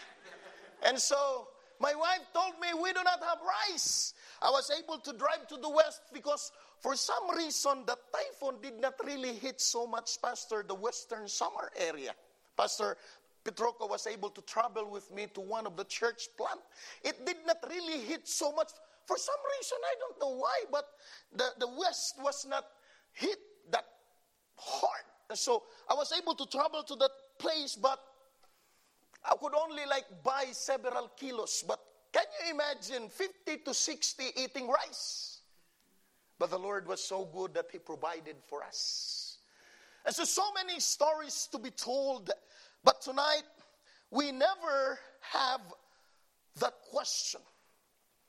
And 0.84 0.98
so 0.98 1.48
my 1.80 1.94
wife 1.94 2.26
told 2.34 2.54
me 2.60 2.68
we 2.80 2.92
do 2.92 3.02
not 3.04 3.22
have 3.22 3.38
rice. 3.70 4.14
I 4.42 4.50
was 4.50 4.70
able 4.70 4.98
to 4.98 5.12
drive 5.12 5.46
to 5.48 5.56
the 5.56 5.68
west 5.68 6.02
because 6.12 6.52
for 6.80 6.96
some 6.96 7.36
reason 7.36 7.84
the 7.86 7.96
typhoon 8.12 8.56
did 8.62 8.80
not 8.80 8.94
really 9.04 9.34
hit 9.34 9.60
so 9.60 9.86
much 9.86 10.20
Pastor 10.22 10.64
the 10.66 10.74
western 10.74 11.28
Samar 11.28 11.70
area. 11.76 12.12
Pastor 12.56 12.96
Petroco 13.44 13.88
was 13.88 14.06
able 14.06 14.30
to 14.30 14.42
travel 14.42 14.90
with 14.90 15.12
me 15.14 15.26
to 15.34 15.40
one 15.40 15.66
of 15.66 15.76
the 15.76 15.84
church 15.84 16.28
plant. 16.36 16.60
It 17.02 17.24
did 17.24 17.38
not 17.46 17.58
really 17.68 18.00
hit 18.00 18.26
so 18.26 18.52
much. 18.52 18.70
For 19.06 19.16
some 19.16 19.40
reason, 19.58 19.78
I 19.84 19.94
don't 20.00 20.20
know 20.20 20.36
why, 20.38 20.64
but 20.70 20.86
the, 21.34 21.46
the 21.58 21.68
west 21.68 22.16
was 22.22 22.46
not 22.46 22.66
hit 23.12 23.38
that 23.70 23.86
hard. 24.56 25.04
And 25.28 25.38
so 25.38 25.64
I 25.88 25.94
was 25.94 26.12
able 26.12 26.34
to 26.34 26.46
travel 26.46 26.82
to 26.82 26.96
that 26.96 27.10
place, 27.38 27.76
but 27.76 28.00
I 29.24 29.34
could 29.40 29.52
only 29.54 29.84
like 29.88 30.06
buy 30.22 30.46
several 30.52 31.10
kilos. 31.16 31.64
But 31.66 31.80
can 32.12 32.24
you 32.44 32.54
imagine 32.54 33.08
50 33.08 33.58
to 33.64 33.74
60 33.74 34.24
eating 34.36 34.68
rice? 34.68 35.40
But 36.38 36.50
the 36.50 36.58
Lord 36.58 36.86
was 36.86 37.02
so 37.02 37.24
good 37.26 37.54
that 37.54 37.66
He 37.70 37.78
provided 37.78 38.36
for 38.46 38.62
us. 38.64 39.38
And 40.06 40.14
so, 40.14 40.24
so 40.24 40.44
many 40.54 40.80
stories 40.80 41.48
to 41.52 41.58
be 41.58 41.70
told. 41.70 42.30
But 42.84 43.02
tonight, 43.02 43.42
we 44.10 44.32
never 44.32 44.98
have 45.32 45.60
that 46.60 46.74
question. 46.90 47.40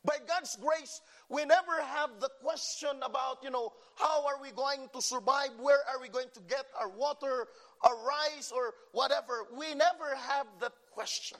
By 0.10 0.18
God's 0.28 0.56
grace, 0.56 1.02
we 1.30 1.46
never 1.46 1.80
have 1.84 2.10
the 2.20 2.32
question 2.42 2.90
about, 3.04 3.44
you 3.44 3.52
know, 3.52 3.74
how 3.96 4.26
are 4.26 4.42
we 4.42 4.50
going 4.50 4.90
to 4.92 5.04
survive? 5.04 5.52
Where 5.60 5.78
are 5.88 6.02
we 6.02 6.10
going 6.10 6.30
to 6.34 6.40
get 6.50 6.66
our 6.82 6.90
water, 6.90 7.46
our 7.84 7.96
rice, 7.96 8.52
or 8.52 8.74
whatever? 8.92 9.46
We 9.56 9.76
never 9.76 10.16
have 10.16 10.48
that 10.62 10.72
question. 10.96 11.38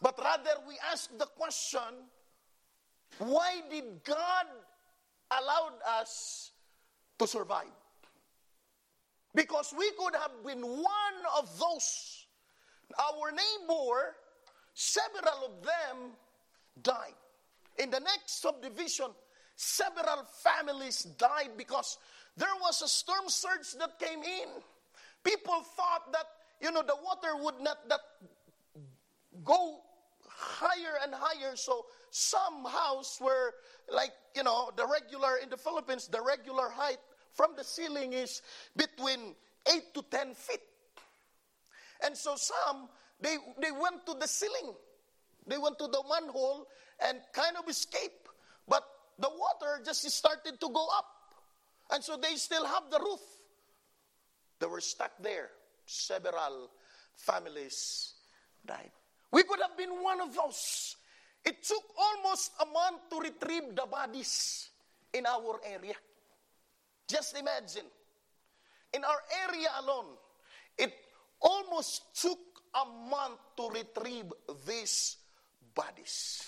But 0.00 0.16
rather, 0.20 0.50
we 0.68 0.76
ask 0.92 1.10
the 1.18 1.26
question 1.26 2.06
why 3.18 3.62
did 3.68 4.04
God 4.04 4.46
allow 5.32 5.70
us 5.98 6.52
to 7.18 7.26
survive? 7.26 7.74
Because 9.34 9.74
we 9.76 9.90
could 9.98 10.14
have 10.14 10.46
been 10.46 10.62
one 10.62 11.18
of 11.36 11.50
those. 11.58 12.26
Our 12.96 13.32
neighbor, 13.32 14.14
several 14.74 15.46
of 15.46 15.64
them 15.64 16.12
died. 16.82 17.14
In 17.78 17.90
the 17.90 18.00
next 18.00 18.42
subdivision, 18.42 19.06
several 19.56 20.24
families 20.42 21.04
died 21.18 21.50
because 21.56 21.98
there 22.36 22.48
was 22.62 22.82
a 22.82 22.88
storm 22.88 23.28
surge 23.28 23.72
that 23.78 23.98
came 23.98 24.22
in. 24.22 24.48
People 25.24 25.62
thought 25.76 26.12
that, 26.12 26.26
you 26.60 26.70
know, 26.70 26.82
the 26.82 26.96
water 27.04 27.42
would 27.42 27.60
not 27.60 27.88
that 27.88 28.00
go 29.44 29.80
higher 30.28 30.98
and 31.02 31.14
higher. 31.14 31.56
So 31.56 31.86
some 32.10 32.64
houses 32.64 33.18
were 33.20 33.54
like, 33.92 34.12
you 34.34 34.42
know, 34.42 34.70
the 34.76 34.86
regular 34.86 35.36
in 35.42 35.50
the 35.50 35.56
Philippines, 35.56 36.08
the 36.08 36.22
regular 36.22 36.68
height 36.70 36.98
from 37.32 37.50
the 37.56 37.64
ceiling 37.64 38.12
is 38.12 38.42
between 38.76 39.34
8 39.66 39.94
to 39.94 40.04
10 40.10 40.34
feet. 40.34 40.60
And 42.04 42.16
so 42.16 42.34
some, 42.36 42.88
they, 43.20 43.36
they 43.60 43.70
went 43.70 44.06
to 44.06 44.14
the 44.18 44.26
ceiling. 44.26 44.74
They 45.46 45.58
went 45.58 45.78
to 45.78 45.86
the 45.86 46.02
manhole 46.08 46.66
and 47.04 47.18
kind 47.32 47.56
of 47.56 47.68
escaped. 47.68 48.28
But 48.68 48.84
the 49.18 49.28
water 49.28 49.82
just 49.84 50.08
started 50.10 50.60
to 50.60 50.68
go 50.68 50.86
up. 50.96 51.06
And 51.90 52.02
so 52.02 52.16
they 52.16 52.36
still 52.36 52.64
have 52.64 52.90
the 52.90 52.98
roof. 53.00 53.20
They 54.60 54.66
were 54.66 54.80
stuck 54.80 55.12
there. 55.20 55.50
Several 55.86 56.70
families 57.16 58.14
died. 58.64 58.90
We 59.32 59.42
could 59.42 59.60
have 59.60 59.76
been 59.76 60.02
one 60.02 60.20
of 60.20 60.34
those. 60.34 60.96
It 61.44 61.62
took 61.62 61.82
almost 61.98 62.52
a 62.60 62.66
month 62.66 63.08
to 63.10 63.20
retrieve 63.20 63.74
the 63.74 63.86
bodies 63.90 64.68
in 65.12 65.26
our 65.26 65.60
area. 65.64 65.94
Just 67.08 67.36
imagine. 67.36 67.86
In 68.92 69.04
our 69.04 69.22
area 69.48 69.68
alone, 69.80 70.16
it 70.76 70.92
almost 71.40 72.20
took 72.20 72.38
a 72.74 72.84
month 73.08 73.38
to 73.56 73.68
retrieve 73.70 74.32
these 74.66 75.16
bodies. 75.74 76.44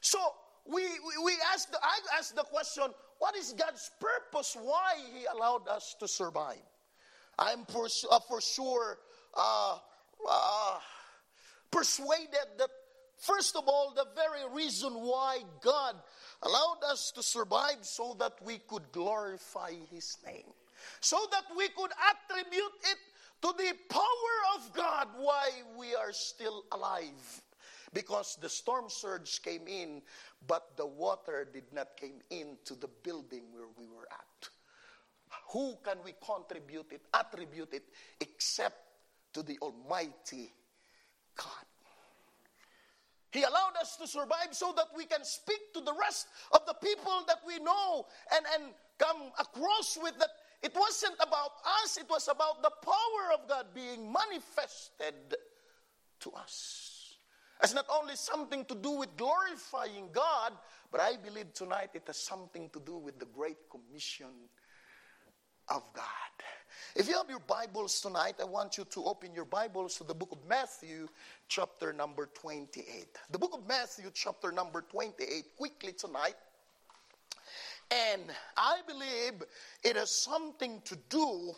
So 0.00 0.18
we, 0.66 0.82
we, 1.24 1.32
asked, 1.52 1.72
the, 1.72 1.78
I 1.82 2.18
asked 2.18 2.36
the 2.36 2.42
question 2.42 2.84
what 3.18 3.36
is 3.36 3.52
God's 3.52 3.90
purpose? 4.00 4.56
Why 4.60 4.94
He 5.12 5.24
allowed 5.26 5.68
us 5.68 5.96
to 6.00 6.08
survive? 6.08 6.62
I'm 7.38 7.64
for, 7.66 7.88
uh, 8.10 8.20
for 8.28 8.40
sure 8.40 8.98
uh, 9.34 9.78
uh, 10.28 10.78
persuaded 11.70 12.46
that, 12.58 12.70
first 13.16 13.56
of 13.56 13.64
all, 13.66 13.92
the 13.94 14.06
very 14.14 14.54
reason 14.54 14.92
why 14.92 15.38
God 15.62 15.94
allowed 16.42 16.78
us 16.90 17.12
to 17.12 17.22
survive 17.22 17.78
so 17.82 18.16
that 18.18 18.32
we 18.44 18.58
could 18.68 18.90
glorify 18.92 19.72
His 19.90 20.18
name, 20.26 20.52
so 21.00 21.18
that 21.30 21.44
we 21.56 21.68
could 21.68 21.90
attribute 22.10 22.72
it 22.84 22.98
to 23.42 23.54
the 23.56 23.72
power 23.88 24.56
of 24.56 24.72
God 24.74 25.08
why 25.16 25.50
we 25.78 25.94
are 25.94 26.12
still 26.12 26.64
alive. 26.72 27.42
Because 27.92 28.36
the 28.40 28.48
storm 28.48 28.86
surge 28.88 29.40
came 29.42 29.66
in, 29.66 30.02
but 30.46 30.76
the 30.76 30.86
water 30.86 31.48
did 31.50 31.72
not 31.72 31.96
came 31.96 32.20
into 32.30 32.74
the 32.74 32.88
building 33.02 33.44
where 33.52 33.68
we 33.78 33.86
were 33.86 34.06
at. 34.10 34.48
Who 35.52 35.76
can 35.82 35.98
we 36.04 36.14
contribute 36.24 36.92
it, 36.92 37.02
attribute 37.14 37.72
it, 37.72 37.84
except 38.20 38.76
to 39.34 39.42
the 39.42 39.58
Almighty 39.60 40.52
God? 41.36 41.64
He 43.30 43.42
allowed 43.42 43.76
us 43.80 43.96
to 43.96 44.06
survive 44.06 44.48
so 44.52 44.72
that 44.76 44.86
we 44.96 45.04
can 45.04 45.24
speak 45.24 45.72
to 45.74 45.80
the 45.80 45.92
rest 45.92 46.28
of 46.52 46.64
the 46.66 46.74
people 46.74 47.24
that 47.26 47.40
we 47.46 47.58
know 47.58 48.06
and, 48.34 48.44
and 48.54 48.72
come 48.98 49.30
across 49.38 49.98
with 50.02 50.18
that 50.18 50.30
it 50.62 50.74
wasn't 50.74 51.14
about 51.20 51.52
us, 51.84 51.98
it 51.98 52.06
was 52.10 52.26
about 52.28 52.62
the 52.62 52.72
power 52.82 53.34
of 53.34 53.48
God 53.48 53.66
being 53.74 54.12
manifested 54.12 55.36
to 56.20 56.30
us. 56.32 56.87
It's 57.62 57.74
not 57.74 57.86
only 57.92 58.14
something 58.14 58.64
to 58.66 58.74
do 58.74 58.90
with 58.90 59.16
glorifying 59.16 60.08
God, 60.12 60.52
but 60.92 61.00
I 61.00 61.16
believe 61.16 61.52
tonight 61.54 61.90
it 61.94 62.04
has 62.06 62.18
something 62.18 62.70
to 62.70 62.80
do 62.80 62.96
with 62.96 63.18
the 63.18 63.26
Great 63.26 63.58
Commission 63.68 64.48
of 65.68 65.82
God. 65.92 66.04
If 66.94 67.08
you 67.08 67.16
have 67.16 67.28
your 67.28 67.40
Bibles 67.40 68.00
tonight, 68.00 68.36
I 68.40 68.44
want 68.44 68.78
you 68.78 68.84
to 68.84 69.04
open 69.04 69.34
your 69.34 69.44
Bibles 69.44 69.96
to 69.96 70.04
the 70.04 70.14
book 70.14 70.30
of 70.32 70.38
Matthew, 70.48 71.08
chapter 71.48 71.92
number 71.92 72.28
28. 72.34 73.06
The 73.30 73.38
book 73.38 73.54
of 73.54 73.66
Matthew, 73.66 74.10
chapter 74.14 74.52
number 74.52 74.82
28, 74.82 75.44
quickly 75.56 75.92
tonight. 75.92 76.36
And 77.90 78.22
I 78.56 78.80
believe 78.86 79.42
it 79.82 79.96
has 79.96 80.10
something 80.10 80.80
to 80.84 80.96
do 81.08 81.52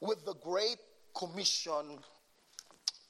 with 0.00 0.24
the 0.24 0.34
Great 0.34 0.78
Commission 1.14 1.98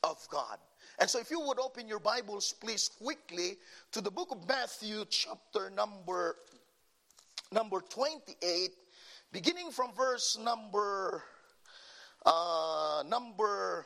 of 0.05 0.26
God. 0.31 0.59
And 0.99 1.11
so, 1.11 1.19
if 1.19 1.31
you 1.31 1.41
would 1.41 1.59
open 1.59 1.88
your 1.88 1.99
Bibles, 1.99 2.55
please, 2.59 2.88
quickly 3.03 3.59
to 3.93 4.00
the 4.00 4.11
book 4.11 4.29
of 4.31 4.49
Matthew, 4.49 5.05
chapter 5.11 5.69
number, 5.69 6.37
number 7.53 7.83
28, 7.83 8.71
beginning 9.31 9.73
from 9.73 9.93
verse 9.95 10.38
number, 10.43 11.23
uh, 12.25 13.02
number 13.06 13.85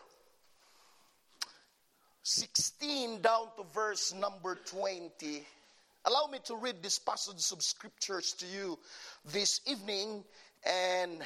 16 2.22 3.20
down 3.22 3.48
to 3.56 3.64
verse 3.74 4.14
number 4.14 4.54
20. 4.66 5.44
Allow 6.04 6.28
me 6.30 6.38
to 6.44 6.54
read 6.54 6.80
this 6.80 7.00
passage 7.00 7.50
of 7.50 7.60
scriptures 7.60 8.34
to 8.34 8.46
you 8.46 8.78
this 9.32 9.60
evening. 9.66 10.22
And 10.64 11.22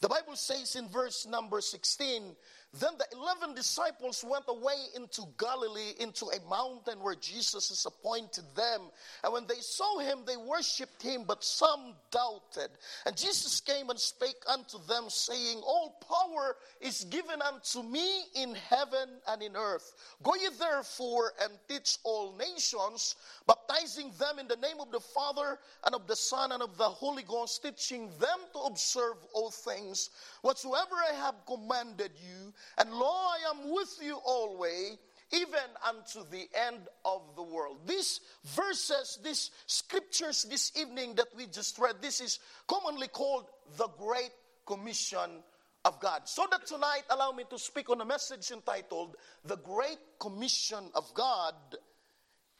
the 0.00 0.08
Bible 0.08 0.34
says 0.34 0.74
in 0.74 0.88
verse 0.88 1.24
number 1.24 1.60
16 1.60 2.34
then 2.80 2.92
the 2.98 3.06
11 3.16 3.54
disciples 3.54 4.24
went 4.28 4.44
away 4.48 4.76
into 4.96 5.22
Galilee, 5.38 5.92
into 6.00 6.26
a 6.26 6.48
mountain 6.48 7.00
where 7.00 7.14
Jesus 7.14 7.70
is 7.70 7.86
appointed 7.86 8.44
them. 8.56 8.80
And 9.22 9.32
when 9.32 9.46
they 9.46 9.60
saw 9.60 9.98
him, 9.98 10.20
they 10.26 10.36
worshipped 10.36 11.02
him, 11.02 11.24
but 11.26 11.44
some 11.44 11.94
doubted. 12.10 12.70
And 13.06 13.16
Jesus 13.16 13.60
came 13.60 13.90
and 13.90 13.98
spake 13.98 14.42
unto 14.48 14.78
them, 14.88 15.04
saying, 15.08 15.60
All 15.64 16.00
power 16.08 16.56
is 16.80 17.04
given 17.04 17.40
unto 17.42 17.82
me 17.82 18.24
in 18.34 18.54
heaven 18.54 19.08
and 19.28 19.42
in 19.42 19.56
earth. 19.56 19.94
Go 20.22 20.34
ye 20.34 20.48
therefore 20.58 21.32
and 21.42 21.52
teach 21.68 21.98
all 22.02 22.34
nations, 22.36 23.16
baptizing 23.46 24.10
them 24.18 24.38
in 24.38 24.48
the 24.48 24.56
name 24.56 24.80
of 24.80 24.90
the 24.90 25.00
Father 25.00 25.58
and 25.84 25.94
of 25.94 26.06
the 26.06 26.16
Son 26.16 26.52
and 26.52 26.62
of 26.62 26.76
the 26.76 26.84
Holy 26.88 27.22
Ghost, 27.22 27.62
teaching 27.62 28.08
them 28.18 28.38
to 28.52 28.60
observe 28.60 29.16
all 29.32 29.50
things 29.50 30.10
whatsoever 30.42 30.94
I 31.10 31.14
have 31.14 31.34
commanded 31.46 32.10
you. 32.16 32.52
And 32.78 32.92
lo, 32.92 33.06
I 33.06 33.50
am 33.50 33.72
with 33.72 33.98
you 34.02 34.18
always, 34.24 34.98
even 35.32 35.68
unto 35.86 36.28
the 36.30 36.48
end 36.68 36.88
of 37.04 37.22
the 37.36 37.42
world. 37.42 37.78
These 37.86 38.20
verses, 38.44 39.18
these 39.24 39.50
scriptures 39.66 40.46
this 40.48 40.72
evening 40.76 41.14
that 41.16 41.28
we 41.36 41.46
just 41.46 41.78
read, 41.78 41.96
this 42.00 42.20
is 42.20 42.38
commonly 42.66 43.08
called 43.08 43.46
the 43.76 43.88
Great 43.98 44.32
Commission 44.66 45.42
of 45.84 46.00
God. 46.00 46.22
So 46.24 46.46
that 46.50 46.66
tonight, 46.66 47.02
allow 47.10 47.32
me 47.32 47.44
to 47.50 47.58
speak 47.58 47.90
on 47.90 48.00
a 48.00 48.04
message 48.04 48.50
entitled 48.50 49.16
The 49.44 49.56
Great 49.56 49.98
Commission 50.18 50.84
of 50.94 51.12
God 51.14 51.54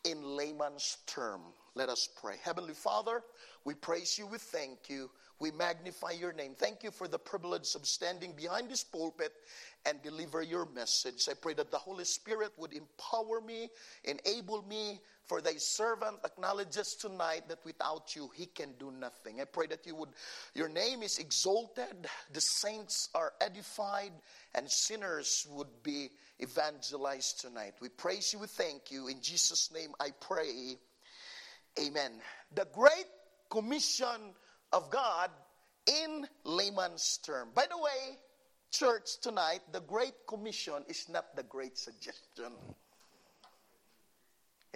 in 0.04 0.36
layman's 0.36 0.98
term. 1.06 1.40
Let 1.76 1.88
us 1.88 2.08
pray. 2.20 2.36
Heavenly 2.44 2.74
Father, 2.74 3.22
we 3.64 3.74
praise 3.74 4.16
you, 4.16 4.26
we 4.26 4.38
thank 4.38 4.88
you, 4.88 5.10
we 5.40 5.50
magnify 5.50 6.12
your 6.12 6.32
name. 6.32 6.54
Thank 6.56 6.84
you 6.84 6.92
for 6.92 7.08
the 7.08 7.18
privilege 7.18 7.74
of 7.74 7.84
standing 7.84 8.32
behind 8.32 8.70
this 8.70 8.84
pulpit 8.84 9.32
and 9.84 10.00
deliver 10.00 10.40
your 10.40 10.66
message. 10.66 11.28
I 11.28 11.34
pray 11.34 11.54
that 11.54 11.72
the 11.72 11.78
Holy 11.78 12.04
Spirit 12.04 12.52
would 12.58 12.72
empower 12.72 13.40
me, 13.40 13.70
enable 14.04 14.62
me, 14.68 15.00
for 15.26 15.40
thy 15.40 15.54
servant 15.56 16.18
acknowledges 16.24 16.94
tonight 16.94 17.48
that 17.48 17.64
without 17.64 18.14
you 18.14 18.30
he 18.34 18.46
can 18.46 18.74
do 18.78 18.92
nothing. 18.92 19.40
I 19.40 19.44
pray 19.44 19.66
that 19.68 19.86
you 19.86 19.96
would 19.96 20.10
your 20.54 20.68
name 20.68 21.02
is 21.02 21.18
exalted, 21.18 22.06
the 22.32 22.40
saints 22.40 23.08
are 23.14 23.32
edified, 23.40 24.12
and 24.54 24.70
sinners 24.70 25.46
would 25.50 25.82
be 25.82 26.10
evangelized 26.40 27.40
tonight. 27.40 27.74
We 27.80 27.88
praise 27.88 28.32
you, 28.32 28.38
we 28.38 28.46
thank 28.46 28.90
you. 28.90 29.08
In 29.08 29.20
Jesus' 29.20 29.72
name 29.72 29.92
I 29.98 30.10
pray. 30.20 30.76
Amen. 31.80 32.12
The 32.54 32.66
Great 32.72 33.06
Commission 33.50 34.34
of 34.72 34.90
God 34.90 35.30
in 35.86 36.26
layman's 36.44 37.18
term. 37.24 37.48
By 37.54 37.66
the 37.68 37.78
way, 37.78 38.18
church 38.70 39.20
tonight, 39.20 39.60
the 39.72 39.80
Great 39.80 40.26
Commission 40.26 40.84
is 40.88 41.08
not 41.08 41.36
the 41.36 41.42
Great 41.42 41.76
Suggestion. 41.76 42.52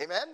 Amen? 0.00 0.28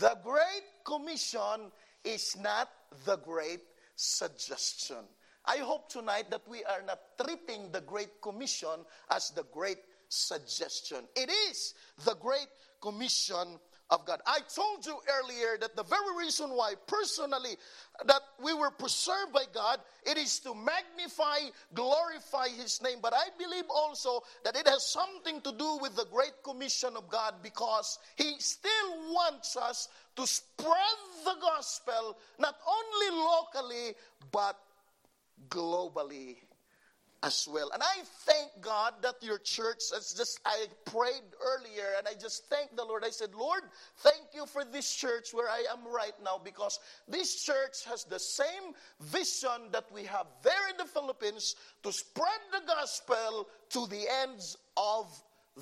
The 0.00 0.16
Great 0.22 0.64
Commission 0.84 1.70
is 2.04 2.36
not 2.38 2.70
the 3.04 3.16
Great 3.16 3.60
Suggestion. 3.96 5.04
I 5.44 5.58
hope 5.58 5.88
tonight 5.88 6.30
that 6.30 6.46
we 6.48 6.64
are 6.64 6.82
not 6.86 7.00
treating 7.20 7.70
the 7.72 7.80
Great 7.80 8.20
Commission 8.22 8.86
as 9.10 9.30
the 9.30 9.44
Great 9.52 9.78
Suggestion. 10.08 11.04
It 11.16 11.30
is 11.50 11.74
the 12.04 12.14
Great 12.14 12.48
Commission 12.80 13.58
of 13.92 14.06
God. 14.06 14.20
I 14.26 14.38
told 14.54 14.86
you 14.86 14.96
earlier 15.20 15.58
that 15.60 15.76
the 15.76 15.84
very 15.84 16.16
reason 16.18 16.50
why 16.50 16.74
personally 16.86 17.56
that 18.06 18.22
we 18.42 18.54
were 18.54 18.70
preserved 18.70 19.34
by 19.34 19.44
God, 19.52 19.80
it 20.04 20.16
is 20.16 20.38
to 20.40 20.54
magnify, 20.54 21.50
glorify 21.74 22.48
his 22.48 22.80
name. 22.82 22.98
But 23.02 23.12
I 23.12 23.26
believe 23.38 23.66
also 23.68 24.22
that 24.44 24.56
it 24.56 24.66
has 24.66 24.90
something 24.90 25.42
to 25.42 25.52
do 25.52 25.78
with 25.80 25.94
the 25.94 26.06
great 26.10 26.42
commission 26.42 26.96
of 26.96 27.08
God 27.10 27.34
because 27.42 27.98
he 28.16 28.34
still 28.38 29.12
wants 29.12 29.56
us 29.56 29.88
to 30.16 30.26
spread 30.26 30.98
the 31.24 31.34
gospel 31.40 32.16
not 32.38 32.56
only 32.66 33.20
locally 33.20 33.94
but 34.32 34.58
globally 35.50 36.36
as 37.22 37.48
well. 37.50 37.70
And 37.72 37.82
I 37.82 38.02
thank 38.26 38.50
God 38.60 38.94
that 39.02 39.22
your 39.22 39.38
church, 39.38 39.84
as 39.96 40.12
just 40.12 40.40
I 40.44 40.66
prayed 40.84 41.22
earlier, 41.40 41.94
and 41.98 42.08
I 42.08 42.14
just 42.20 42.46
thank 42.46 42.74
the 42.76 42.84
Lord. 42.84 43.04
I 43.04 43.10
said, 43.10 43.34
Lord, 43.34 43.62
thank 43.98 44.34
you 44.34 44.44
for 44.46 44.64
this 44.64 44.92
church 44.92 45.32
where 45.32 45.48
I 45.48 45.64
am 45.72 45.86
right 45.92 46.14
now, 46.24 46.40
because 46.42 46.80
this 47.06 47.42
church 47.44 47.84
has 47.86 48.04
the 48.04 48.18
same 48.18 48.74
vision 49.00 49.70
that 49.70 49.84
we 49.92 50.04
have 50.04 50.26
there 50.42 50.68
in 50.70 50.76
the 50.78 50.84
Philippines 50.84 51.54
to 51.84 51.92
spread 51.92 52.40
the 52.50 52.66
gospel 52.66 53.48
to 53.70 53.86
the 53.86 54.04
ends 54.22 54.56
of 54.76 55.06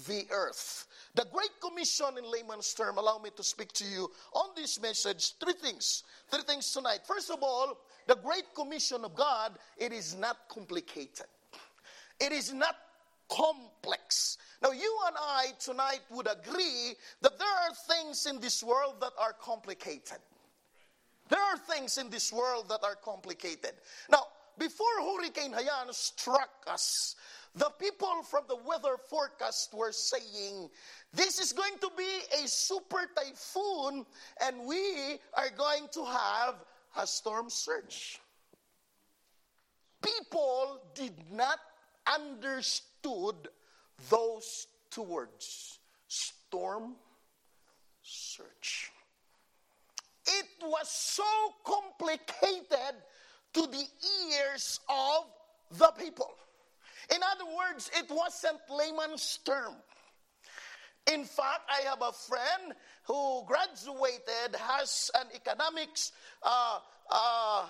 the 0.06 0.24
earth. 0.30 0.86
The 1.14 1.26
Great 1.32 1.60
Commission, 1.60 2.06
in 2.16 2.30
layman's 2.30 2.72
term, 2.72 2.96
allow 2.96 3.18
me 3.18 3.30
to 3.36 3.42
speak 3.42 3.72
to 3.72 3.84
you 3.84 4.10
on 4.32 4.50
this 4.56 4.80
message. 4.80 5.34
Three 5.40 5.52
things. 5.52 6.04
Three 6.30 6.42
things 6.42 6.72
tonight. 6.72 7.00
First 7.06 7.30
of 7.30 7.42
all, 7.42 7.76
the 8.06 8.14
Great 8.14 8.54
Commission 8.54 9.04
of 9.04 9.14
God, 9.14 9.58
it 9.76 9.92
is 9.92 10.16
not 10.16 10.48
complicated. 10.48 11.26
It 12.20 12.32
is 12.32 12.52
not 12.52 12.76
complex. 13.30 14.38
Now, 14.62 14.72
you 14.72 14.98
and 15.06 15.16
I 15.18 15.46
tonight 15.58 16.00
would 16.10 16.28
agree 16.30 16.94
that 17.22 17.38
there 17.38 17.48
are 17.48 17.74
things 17.88 18.26
in 18.26 18.40
this 18.40 18.62
world 18.62 18.96
that 19.00 19.12
are 19.18 19.32
complicated. 19.32 20.18
There 21.28 21.40
are 21.40 21.56
things 21.56 21.96
in 21.96 22.10
this 22.10 22.32
world 22.32 22.68
that 22.68 22.82
are 22.82 22.96
complicated. 22.96 23.72
Now, 24.10 24.24
before 24.58 24.86
Hurricane 25.00 25.52
Haiyan 25.52 25.94
struck 25.94 26.50
us, 26.66 27.14
the 27.54 27.70
people 27.78 28.22
from 28.28 28.44
the 28.48 28.56
weather 28.56 28.96
forecast 29.08 29.72
were 29.72 29.92
saying, 29.92 30.68
This 31.14 31.38
is 31.40 31.52
going 31.52 31.78
to 31.80 31.90
be 31.96 32.42
a 32.42 32.46
super 32.46 33.08
typhoon, 33.16 34.04
and 34.42 34.66
we 34.66 35.18
are 35.34 35.50
going 35.56 35.88
to 35.92 36.04
have 36.04 36.56
a 36.98 37.06
storm 37.06 37.48
surge. 37.48 38.20
People 40.02 40.80
did 40.94 41.14
not 41.32 41.58
understood 42.06 43.48
those 44.08 44.66
two 44.90 45.02
words 45.02 45.78
storm 46.08 46.96
surge. 48.02 48.90
It 50.26 50.46
was 50.62 50.88
so 50.88 51.24
complicated 51.64 52.94
to 53.54 53.66
the 53.66 53.84
ears 54.32 54.80
of 54.88 55.24
the 55.78 55.90
people. 55.98 56.30
In 57.14 57.20
other 57.32 57.44
words, 57.44 57.90
it 57.96 58.06
wasn't 58.10 58.58
layman's 58.70 59.38
term. 59.44 59.74
In 61.12 61.24
fact, 61.24 61.62
I 61.68 61.88
have 61.88 62.02
a 62.02 62.12
friend 62.12 62.74
who 63.04 63.44
graduated, 63.46 64.54
has 64.56 65.10
an 65.14 65.26
economics 65.34 66.12
uh, 66.42 66.78
uh, 67.10 67.66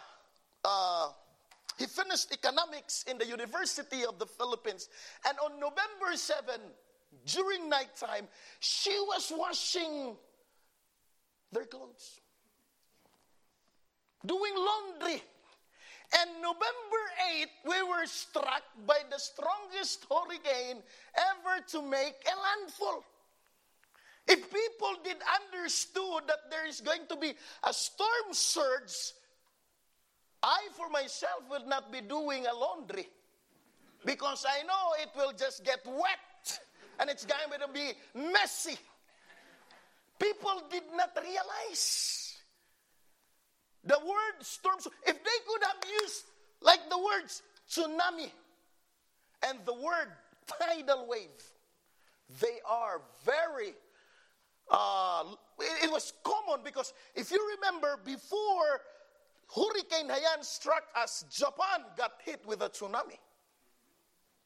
uh, 0.65 1.09
he 1.81 1.87
finished 1.87 2.31
economics 2.31 3.07
in 3.11 3.17
the 3.17 3.27
University 3.27 4.05
of 4.05 4.19
the 4.19 4.27
Philippines. 4.27 4.91
And 5.27 5.39
on 5.39 5.59
November 5.59 6.15
7, 6.15 6.61
during 7.25 7.71
nighttime, 7.71 8.29
she 8.61 8.91
was 8.91 9.33
washing 9.35 10.15
their 11.51 11.65
clothes, 11.65 12.21
doing 14.27 14.53
laundry. 14.55 15.23
And 16.21 16.43
November 16.43 17.03
8, 17.39 17.49
we 17.67 17.83
were 17.83 18.05
struck 18.05 18.63
by 18.87 18.99
the 19.11 19.19
strongest 19.19 20.05
hurricane 20.11 20.83
ever 21.17 21.65
to 21.69 21.81
make 21.81 22.17
a 22.27 22.61
landfall. 22.61 23.05
If 24.29 24.51
people 24.51 24.97
did 25.03 25.17
understood 25.51 26.25
that 26.27 26.51
there 26.51 26.67
is 26.67 26.83
going 26.83 27.07
to 27.09 27.17
be 27.17 27.33
a 27.65 27.73
storm 27.73 28.33
surge 28.33 29.15
I, 30.43 30.69
for 30.77 30.89
myself, 30.89 31.43
will 31.51 31.67
not 31.67 31.93
be 31.93 32.01
doing 32.01 32.47
a 32.47 32.55
laundry 32.55 33.09
because 34.05 34.47
I 34.49 34.63
know 34.63 34.95
it 35.03 35.11
will 35.17 35.33
just 35.33 35.65
get 35.65 35.81
wet 35.87 36.61
and 36.99 37.11
it's 37.11 37.27
going 37.27 37.61
to 37.61 37.69
be 37.73 37.93
messy. 38.33 38.79
People 40.19 40.63
did 40.71 40.85
not 40.95 41.11
realize 41.17 42.37
the 43.85 43.99
word 43.99 44.43
storms. 44.43 44.87
If 45.07 45.25
they 45.25 45.39
could 45.47 45.63
have 45.65 45.91
used 46.03 46.25
like 46.61 46.81
the 46.91 46.99
words 46.99 47.43
tsunami 47.69 48.31
and 49.49 49.59
the 49.65 49.75
word 49.75 50.09
tidal 50.47 51.07
wave, 51.09 51.29
they 52.41 52.59
are 52.69 53.01
very. 53.25 53.75
Uh, 54.71 55.25
it 55.83 55.91
was 55.91 56.13
common 56.23 56.61
because 56.65 56.93
if 57.15 57.31
you 57.31 57.57
remember 57.57 57.99
before 58.05 58.81
Hurricane 59.55 60.09
Haiyan 60.09 60.45
struck 60.45 60.85
us, 60.97 61.25
Japan 61.31 61.85
got 61.97 62.13
hit 62.25 62.41
with 62.47 62.63
a 62.63 62.69
tsunami. 62.69 63.19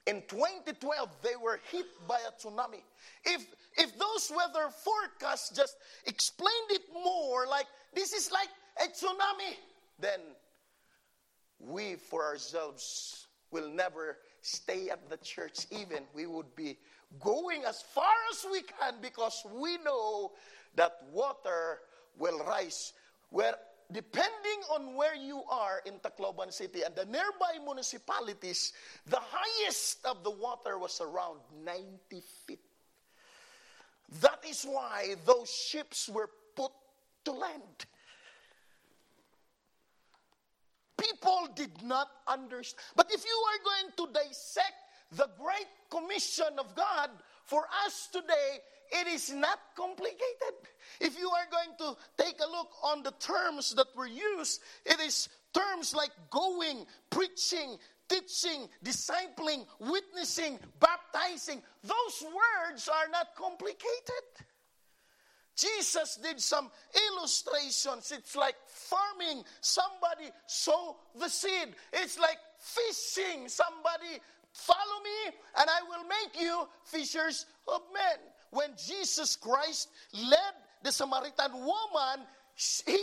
In 0.06 0.22
2012, 0.28 1.08
they 1.22 1.36
were 1.42 1.60
hit 1.70 1.86
by 2.06 2.18
a 2.28 2.32
tsunami. 2.40 2.82
If, 3.24 3.46
if 3.76 3.98
those 3.98 4.30
weather 4.34 4.68
forecasts 4.70 5.50
just 5.54 5.76
explained 6.06 6.70
it 6.70 6.82
more, 6.92 7.46
like 7.46 7.66
this 7.94 8.12
is 8.12 8.30
like 8.30 8.48
a 8.82 8.88
tsunami, 8.90 9.56
then 9.98 10.20
we 11.58 11.94
for 11.94 12.24
ourselves 12.24 13.26
will 13.50 13.68
never 13.68 14.18
stay 14.40 14.90
at 14.90 15.08
the 15.08 15.16
church, 15.18 15.66
even 15.70 16.04
we 16.14 16.26
would 16.26 16.54
be 16.56 16.76
going 17.20 17.64
as 17.64 17.82
far 17.82 18.14
as 18.30 18.44
we 18.50 18.62
can 18.62 18.94
because 19.00 19.44
we 19.54 19.78
know 19.78 20.32
that 20.74 20.98
water 21.12 21.80
will 22.18 22.40
rise 22.44 22.92
where 23.30 23.54
depending 23.92 24.60
on 24.72 24.94
where 24.94 25.14
you 25.14 25.42
are 25.50 25.82
in 25.84 25.94
Tacloban 25.94 26.52
City 26.52 26.82
and 26.82 26.94
the 26.94 27.04
nearby 27.04 27.58
municipalities, 27.64 28.72
the 29.06 29.20
highest 29.20 30.04
of 30.06 30.24
the 30.24 30.30
water 30.30 30.78
was 30.78 31.00
around 31.00 31.40
90 31.64 32.22
feet. 32.46 32.60
That 34.20 34.44
is 34.48 34.64
why 34.64 35.14
those 35.24 35.50
ships 35.50 36.08
were 36.08 36.30
put 36.54 36.72
to 37.24 37.32
land. 37.32 37.86
People 40.96 41.48
did 41.54 41.82
not 41.82 42.08
understand. 42.26 42.82
But 42.96 43.10
if 43.12 43.24
you 43.24 43.44
are 43.48 43.60
going 43.64 43.92
to 43.96 44.12
dissect 44.12 44.72
the 45.12 45.28
great 45.38 45.68
commission 45.90 46.58
of 46.58 46.74
God 46.74 47.10
for 47.44 47.66
us 47.84 48.08
today, 48.12 48.60
it 48.94 49.08
is 49.08 49.32
not 49.32 49.58
complicated. 49.76 50.54
If 51.00 51.18
you 51.18 51.28
are 51.28 51.46
going 51.50 51.76
to 51.78 52.22
take 52.22 52.38
a 52.40 52.50
look 52.50 52.70
on 52.82 53.02
the 53.02 53.12
terms 53.18 53.74
that 53.74 53.88
were 53.96 54.06
used, 54.06 54.62
it 54.86 55.00
is 55.00 55.28
terms 55.52 55.94
like 55.94 56.12
going, 56.30 56.86
preaching, 57.10 57.76
teaching, 58.08 58.68
discipling, 58.84 59.66
witnessing, 59.80 60.58
baptizing. 60.78 61.60
Those 61.82 62.24
words 62.24 62.88
are 62.88 63.10
not 63.10 63.34
complicated. 63.36 64.24
Jesus 65.56 66.18
did 66.22 66.40
some 66.40 66.70
illustrations. 67.10 68.12
It's 68.16 68.36
like 68.36 68.56
farming, 68.66 69.44
somebody 69.60 70.30
sow 70.46 70.96
the 71.18 71.28
seed. 71.28 71.74
It's 71.92 72.18
like 72.18 72.38
fishing, 72.58 73.48
somebody 73.48 74.20
follow 74.52 75.02
me 75.02 75.36
and 75.58 75.68
I 75.68 75.82
will 75.88 76.04
make 76.04 76.40
you 76.40 76.68
fishers 76.84 77.46
of 77.66 77.82
men 77.92 78.18
when 78.54 78.70
Jesus 78.76 79.36
Christ 79.36 79.88
led 80.12 80.54
the 80.82 80.92
Samaritan 80.92 81.52
woman, 81.52 82.26
he, 82.86 82.98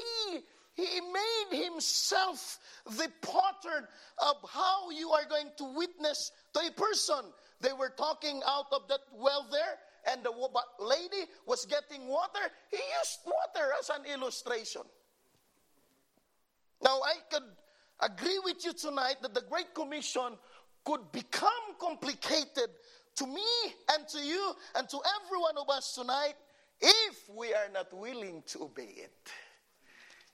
he 0.73 1.01
made 1.01 1.63
himself 1.63 2.59
the 2.85 3.11
pattern 3.21 3.87
of 4.19 4.35
how 4.49 4.89
you 4.91 5.09
are 5.09 5.25
going 5.25 5.51
to 5.57 5.75
witness 5.75 6.31
to 6.53 6.61
a 6.61 6.71
person. 6.71 7.25
They 7.59 7.73
were 7.73 7.93
talking 7.95 8.41
out 8.47 8.67
of 8.71 8.87
that 8.87 9.01
well 9.13 9.45
there, 9.51 9.77
and 10.11 10.23
the 10.23 10.31
lady 10.79 11.29
was 11.45 11.65
getting 11.65 12.07
water. 12.07 12.39
He 12.71 12.77
used 12.77 13.19
water 13.25 13.71
as 13.79 13.89
an 13.89 14.05
illustration. 14.11 14.83
Now, 16.83 16.99
I 17.01 17.15
could 17.29 17.43
agree 17.99 18.39
with 18.43 18.65
you 18.65 18.73
tonight 18.73 19.17
that 19.21 19.33
the 19.33 19.43
Great 19.49 19.75
Commission 19.75 20.37
could 20.83 21.11
become 21.11 21.75
complicated 21.79 22.69
to 23.15 23.28
me 23.28 23.41
and 23.93 24.08
to 24.08 24.19
you 24.19 24.54
and 24.76 24.88
to 24.89 24.97
every 24.97 25.39
one 25.39 25.58
of 25.58 25.69
us 25.69 25.95
tonight 25.95 26.36
if 26.82 27.30
we 27.36 27.54
are 27.54 27.69
not 27.74 27.93
willing 27.93 28.43
to 28.47 28.63
obey 28.63 28.93
it. 28.97 29.32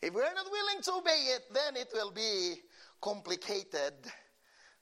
If 0.02 0.14
we 0.14 0.22
are 0.22 0.34
not 0.34 0.46
willing 0.52 0.82
to 0.84 0.94
obey 0.94 1.34
it, 1.36 1.44
then 1.54 1.76
it 1.76 1.90
will 1.94 2.12
be 2.12 2.62
complicated 3.02 3.94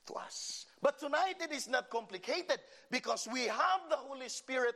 to 0.07 0.13
us. 0.13 0.65
But 0.81 0.99
tonight 0.99 1.35
it 1.41 1.51
is 1.51 1.67
not 1.67 1.89
complicated 1.89 2.59
because 2.91 3.27
we 3.31 3.45
have 3.45 3.81
the 3.89 3.95
Holy 3.95 4.29
Spirit 4.29 4.75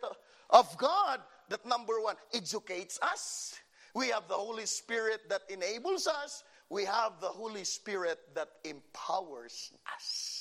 of 0.49 0.77
God 0.77 1.19
that, 1.49 1.65
number 1.65 2.01
one, 2.01 2.15
educates 2.33 2.99
us. 3.01 3.59
We 3.93 4.07
have 4.09 4.27
the 4.27 4.35
Holy 4.35 4.65
Spirit 4.65 5.29
that 5.29 5.41
enables 5.49 6.07
us. 6.07 6.43
We 6.69 6.85
have 6.85 7.19
the 7.21 7.27
Holy 7.27 7.63
Spirit 7.63 8.19
that 8.35 8.49
empowers 8.63 9.71
us. 9.95 10.38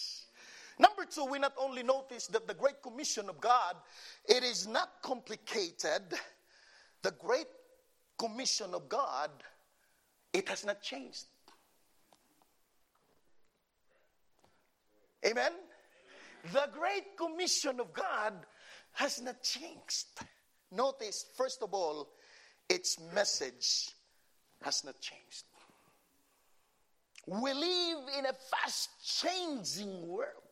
Number 0.79 1.05
two, 1.05 1.25
we 1.25 1.38
not 1.38 1.55
only 1.59 1.83
notice 1.83 2.29
that 2.29 2.47
the 2.47 2.55
Great 2.55 2.83
Commission 2.83 3.29
of 3.29 3.41
God, 3.41 3.77
it 4.29 4.45
is 4.45 4.67
not 4.67 4.88
complicated. 5.03 6.03
The 7.03 7.11
Great 7.12 7.47
Commission 8.17 8.75
of 8.75 8.88
God, 8.88 9.31
it 10.33 10.49
has 10.49 10.64
not 10.64 10.83
changed. 10.83 11.25
Amen? 15.27 15.53
The 16.53 16.69
Great 16.73 17.17
Commission 17.17 17.81
of 17.81 17.93
God 17.93 18.35
has 18.93 19.21
not 19.21 19.43
changed. 19.43 20.07
Notice, 20.71 21.27
first 21.37 21.62
of 21.62 21.75
all, 21.75 22.09
its 22.69 22.99
message 23.14 23.91
has 24.62 24.85
not 24.85 25.01
changed. 25.01 25.45
We 27.27 27.53
live 27.53 27.99
in 28.19 28.27
a 28.27 28.33
fast 28.33 28.91
changing 29.23 30.07
world. 30.07 30.47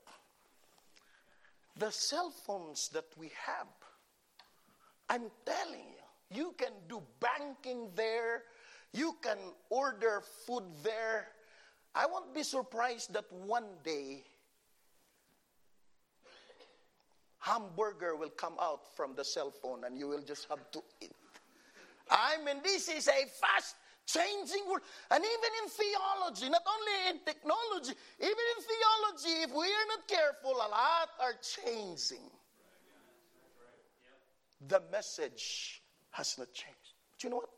The 1.78 1.90
cell 1.90 2.30
phones 2.30 2.88
that 2.90 3.04
we 3.18 3.30
have, 3.44 3.66
I'm 5.10 5.30
telling 5.44 5.84
you, 6.30 6.36
you 6.36 6.54
can 6.56 6.72
do 6.88 7.02
banking 7.20 7.90
there, 7.94 8.42
you 8.92 9.16
can 9.22 9.38
order 9.68 10.22
food 10.46 10.64
there. 10.82 11.28
I 11.94 12.06
won't 12.06 12.34
be 12.34 12.42
surprised 12.42 13.12
that 13.12 13.30
one 13.30 13.66
day 13.84 14.24
hamburger 17.46 18.16
will 18.16 18.30
come 18.30 18.54
out 18.60 18.96
from 18.96 19.14
the 19.14 19.24
cell 19.24 19.50
phone 19.50 19.84
and 19.84 19.96
you 19.96 20.08
will 20.08 20.22
just 20.22 20.48
have 20.48 20.70
to 20.72 20.82
eat. 21.00 21.12
I 22.10 22.36
mean, 22.44 22.56
this 22.62 22.88
is 22.88 23.08
a 23.08 23.26
fast 23.40 23.76
changing 24.06 24.66
world. 24.68 24.82
And 25.10 25.22
even 25.22 25.50
in 25.62 25.68
theology, 25.68 26.48
not 26.48 26.62
only 26.66 27.10
in 27.10 27.18
technology, 27.24 27.92
even 28.20 28.46
in 28.56 28.58
theology, 28.62 29.42
if 29.42 29.50
we 29.50 29.66
are 29.66 29.88
not 29.88 30.08
careful, 30.08 30.52
a 30.52 30.68
lot 30.70 31.10
are 31.20 31.34
changing. 31.42 32.30
The 34.68 34.80
message 34.90 35.82
has 36.12 36.38
not 36.38 36.52
changed. 36.52 36.94
But 37.12 37.24
you 37.24 37.30
know 37.30 37.36
what? 37.36 37.50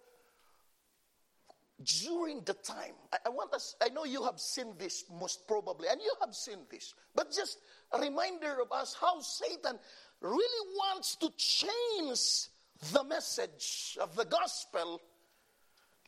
During 1.84 2.40
the 2.40 2.54
time, 2.54 2.94
I, 3.12 3.18
I 3.26 3.28
want 3.28 3.54
us, 3.54 3.76
I 3.80 3.88
know 3.90 4.04
you 4.04 4.24
have 4.24 4.40
seen 4.40 4.74
this 4.78 5.04
most 5.20 5.46
probably, 5.46 5.86
and 5.88 6.00
you 6.02 6.12
have 6.20 6.34
seen 6.34 6.58
this, 6.68 6.94
but 7.14 7.30
just 7.30 7.58
a 7.92 8.00
reminder 8.00 8.60
of 8.60 8.72
us 8.72 8.96
how 9.00 9.20
Satan 9.20 9.78
really 10.20 10.74
wants 10.74 11.14
to 11.16 11.30
change 11.36 12.48
the 12.92 13.04
message 13.04 13.96
of 14.00 14.16
the 14.16 14.24
gospel 14.24 15.00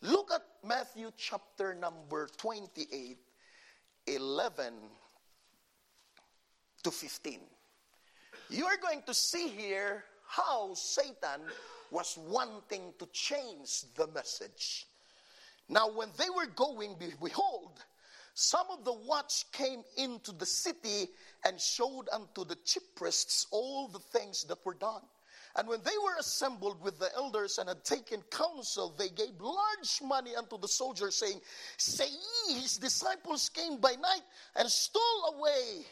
Look 0.02 0.30
at 0.32 0.42
Matthew 0.66 1.10
chapter 1.18 1.74
number 1.74 2.28
28, 2.38 3.18
11 4.06 4.74
to 6.82 6.90
15. 6.90 7.40
You 8.48 8.64
are 8.64 8.78
going 8.78 9.02
to 9.06 9.12
see 9.12 9.48
here 9.48 10.04
how 10.26 10.72
Satan 10.72 11.42
was 11.90 12.18
wanting 12.18 12.94
to 12.98 13.06
change 13.12 13.82
the 13.94 14.06
message. 14.08 14.86
Now, 15.68 15.90
when 15.90 16.08
they 16.16 16.30
were 16.30 16.46
going, 16.46 16.96
behold, 17.20 17.84
some 18.32 18.66
of 18.70 18.84
the 18.86 18.94
watch 18.94 19.44
came 19.52 19.82
into 19.98 20.32
the 20.32 20.46
city 20.46 21.10
and 21.44 21.60
showed 21.60 22.08
unto 22.10 22.46
the 22.46 22.56
chief 22.64 22.94
priests 22.94 23.46
all 23.50 23.88
the 23.88 23.98
things 23.98 24.44
that 24.44 24.64
were 24.64 24.74
done. 24.74 25.02
And 25.56 25.66
when 25.66 25.80
they 25.82 25.98
were 26.04 26.16
assembled 26.18 26.80
with 26.82 26.98
the 26.98 27.10
elders 27.16 27.58
and 27.58 27.68
had 27.68 27.84
taken 27.84 28.22
counsel, 28.30 28.94
they 28.96 29.08
gave 29.08 29.40
large 29.40 30.00
money 30.02 30.36
unto 30.36 30.58
the 30.58 30.68
soldiers, 30.68 31.16
saying, 31.16 31.40
Say 31.76 32.06
ye, 32.06 32.54
his 32.60 32.76
disciples 32.78 33.48
came 33.48 33.78
by 33.78 33.92
night 33.92 34.22
and 34.54 34.68
stole 34.68 35.34
away, 35.36 35.84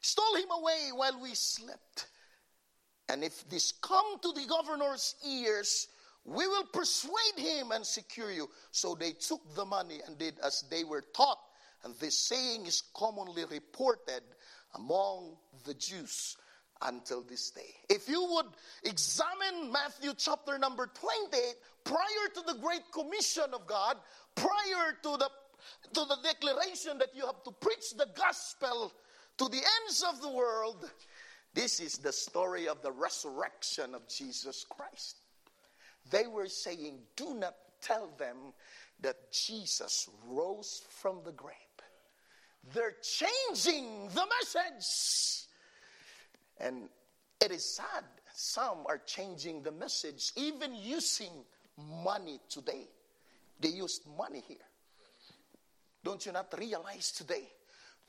stole 0.00 0.36
him 0.36 0.50
away 0.56 0.90
while 0.94 1.20
we 1.20 1.34
slept. 1.34 2.06
And 3.08 3.24
if 3.24 3.48
this 3.50 3.72
come 3.72 4.20
to 4.22 4.32
the 4.32 4.46
governor's 4.46 5.16
ears, 5.26 5.88
we 6.24 6.46
will 6.46 6.66
persuade 6.66 7.36
him 7.36 7.72
and 7.72 7.84
secure 7.84 8.30
you. 8.30 8.48
So 8.70 8.94
they 8.94 9.10
took 9.12 9.40
the 9.56 9.64
money 9.64 10.00
and 10.06 10.16
did 10.16 10.38
as 10.44 10.64
they 10.70 10.84
were 10.84 11.02
taught. 11.16 11.38
And 11.82 11.94
this 11.96 12.16
saying 12.16 12.66
is 12.66 12.84
commonly 12.94 13.44
reported 13.50 14.22
among 14.76 15.36
the 15.64 15.74
Jews 15.74 16.36
until 16.82 17.22
this 17.22 17.50
day. 17.50 17.74
If 17.88 18.08
you 18.08 18.24
would 18.30 18.46
examine 18.84 19.72
Matthew 19.72 20.12
chapter 20.16 20.58
number 20.58 20.86
28, 20.86 21.54
prior 21.84 21.96
to 22.34 22.42
the 22.46 22.58
Great 22.60 22.90
Commission 22.92 23.52
of 23.52 23.66
God, 23.66 23.96
prior 24.34 24.96
to 25.02 25.16
the, 25.18 25.30
to 25.94 26.06
the 26.06 26.16
declaration 26.22 26.98
that 26.98 27.14
you 27.14 27.26
have 27.26 27.42
to 27.44 27.52
preach 27.52 27.96
the 27.96 28.08
gospel 28.14 28.92
to 29.38 29.48
the 29.48 29.60
ends 29.82 30.04
of 30.08 30.20
the 30.20 30.30
world, 30.30 30.88
this 31.54 31.80
is 31.80 31.98
the 31.98 32.12
story 32.12 32.68
of 32.68 32.80
the 32.82 32.92
resurrection 32.92 33.94
of 33.94 34.08
Jesus 34.08 34.64
Christ. 34.68 35.16
They 36.10 36.26
were 36.26 36.48
saying, 36.48 36.98
Do 37.16 37.34
not 37.34 37.54
tell 37.82 38.10
them 38.18 38.36
that 39.00 39.32
Jesus 39.32 40.08
rose 40.26 40.82
from 40.88 41.20
the 41.24 41.32
grave. 41.32 41.56
They're 42.74 42.96
changing 43.02 44.08
the 44.08 44.26
message. 44.40 45.48
And 46.60 46.88
it 47.40 47.50
is 47.50 47.64
sad. 47.64 48.04
Some 48.32 48.78
are 48.86 48.98
changing 48.98 49.62
the 49.62 49.72
message, 49.72 50.32
even 50.36 50.74
using 50.74 51.32
money 52.04 52.40
today. 52.48 52.86
They 53.60 53.70
used 53.70 54.02
money 54.16 54.42
here. 54.46 54.56
Don't 56.04 56.24
you 56.24 56.32
not 56.32 56.54
realize 56.58 57.12
today? 57.12 57.48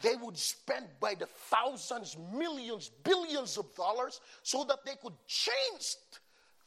They 0.01 0.15
would 0.15 0.37
spend 0.37 0.87
by 0.99 1.15
the 1.15 1.27
thousands, 1.27 2.17
millions, 2.33 2.89
billions 3.03 3.57
of 3.57 3.73
dollars 3.75 4.19
so 4.41 4.63
that 4.65 4.83
they 4.85 4.95
could 5.01 5.13
change 5.27 5.95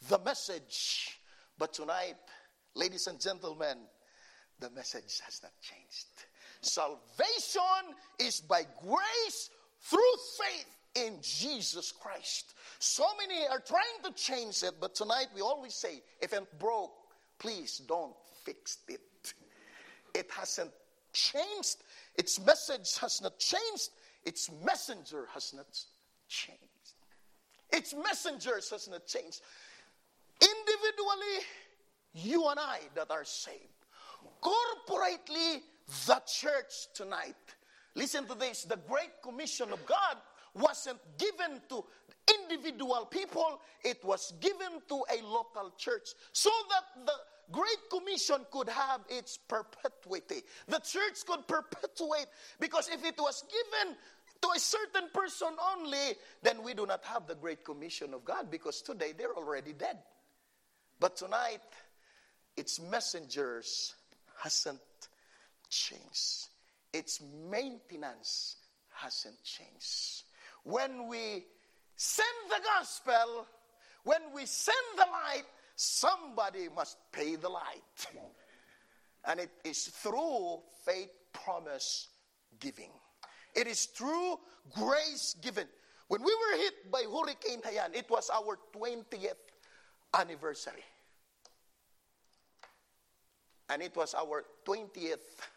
the 0.09 0.19
message. 0.21 1.19
But 1.59 1.73
tonight, 1.73 2.17
ladies 2.75 3.07
and 3.07 3.21
gentlemen, 3.21 3.79
the 4.61 4.71
message 4.71 5.21
has 5.25 5.41
not 5.43 5.53
changed. 5.61 6.07
Salvation 6.61 7.95
is 8.19 8.41
by 8.41 8.63
grace 8.83 9.51
through 9.81 10.15
faith 10.39 10.67
in 10.95 11.19
Jesus 11.23 11.93
Christ. 11.93 12.55
So 12.79 13.05
many 13.19 13.47
are 13.47 13.61
trying 13.61 14.03
to 14.05 14.13
change 14.13 14.63
it, 14.63 14.75
but 14.81 14.95
tonight 14.95 15.27
we 15.35 15.41
always 15.41 15.75
say, 15.75 16.03
if 16.21 16.33
it 16.33 16.59
broke, 16.59 16.93
please 17.39 17.79
don't 17.87 18.15
fix 18.45 18.79
it. 18.89 19.01
It 20.15 20.31
hasn't 20.31 20.71
changed. 21.13 21.77
Its 22.17 22.45
message 22.45 22.99
has 22.99 23.21
not 23.21 23.39
changed. 23.39 23.91
Its 24.25 24.51
messenger 24.65 25.27
has 25.33 25.53
not 25.55 25.67
changed. 26.29 26.61
Its 27.73 27.95
messengers 27.95 28.71
has 28.71 28.89
not 28.89 29.07
changed. 29.07 29.41
Individually, 30.41 31.47
you 32.15 32.49
and 32.49 32.61
I 32.61 32.79
that 32.95 33.11
are 33.11 33.25
saved. 33.25 33.59
Corporately, 34.41 35.61
the 36.07 36.23
church 36.27 36.89
tonight. 36.95 37.35
Listen 37.95 38.27
to 38.27 38.35
this 38.35 38.65
the 38.65 38.79
Great 38.89 39.23
Commission 39.23 39.73
of 39.73 39.85
God 39.87 40.17
wasn't 40.55 41.01
given 41.19 41.61
to 41.69 41.85
individual 42.43 43.07
people, 43.07 43.61
it 43.85 44.03
was 44.05 44.33
given 44.41 44.81
to 44.89 44.95
a 44.95 45.23
local 45.25 45.73
church 45.77 46.11
so 46.33 46.51
that 46.71 47.07
the 47.07 47.13
Great 47.53 47.91
Commission 47.91 48.47
could 48.51 48.69
have 48.69 49.03
its 49.09 49.37
perpetuity. 49.37 50.43
The 50.69 50.79
church 50.79 51.27
could 51.27 51.47
perpetuate 51.47 52.27
because 52.59 52.89
if 52.89 53.05
it 53.05 53.19
was 53.19 53.45
given 53.51 53.97
to 54.41 54.49
a 54.57 54.59
certain 54.59 55.09
person 55.13 55.49
only, 55.77 56.17
then 56.43 56.63
we 56.63 56.75
do 56.75 56.87
not 56.87 57.05
have 57.05 57.27
the 57.27 57.35
Great 57.35 57.65
Commission 57.65 58.15
of 58.15 58.25
God 58.25 58.51
because 58.51 58.83
today 58.83 59.13
they're 59.17 59.35
already 59.35 59.73
dead. 59.73 59.99
But 61.01 61.17
tonight, 61.17 61.61
its 62.57 62.81
messengers 62.81 63.95
hasn't 64.43 64.81
changed. 65.69 66.49
Its 66.93 67.21
maintenance 67.49 68.57
hasn't 68.95 69.43
changed. 69.43 70.24
When 70.65 71.09
we 71.09 71.47
send 71.97 72.27
the 72.49 72.61
gospel, 72.65 73.47
when 74.05 74.21
we 74.35 74.47
send 74.47 74.77
the 74.97 75.07
light, 75.11 75.45
somebody 75.77 76.69
must 76.75 76.99
pay 77.13 77.37
the 77.37 77.49
light. 77.49 78.07
And 79.27 79.41
it 79.41 79.51
is 79.65 79.87
through 79.87 80.61
faith 80.85 81.11
promise 81.33 82.09
giving. 82.61 82.91
It 83.55 83.67
is 83.67 83.87
through 83.87 84.39
grace 84.75 85.37
given. 85.41 85.67
When 86.09 86.23
we 86.23 86.35
were 86.35 86.59
hit 86.59 86.91
by 86.91 87.05
Hurricane 87.11 87.61
Haiyan, 87.63 87.97
it 87.97 88.11
was 88.11 88.31
our 88.31 88.59
20th 88.75 89.41
anniversary. 90.19 90.85
And 93.71 93.83
it 93.83 93.97
was 93.97 94.15
our 94.15 94.45
20th 94.67 95.49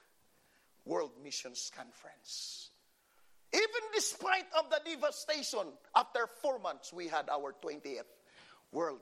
World 0.86 1.12
Missions 1.22 1.70
Conference. 1.76 2.70
Even 3.54 3.82
despite 3.94 4.46
of 4.58 4.70
the 4.70 4.82
devastation, 4.86 5.68
after 5.96 6.28
four 6.42 6.60
months, 6.60 6.92
we 6.92 7.08
had 7.08 7.30
our 7.30 7.56
20th 7.64 8.04
World 8.72 9.00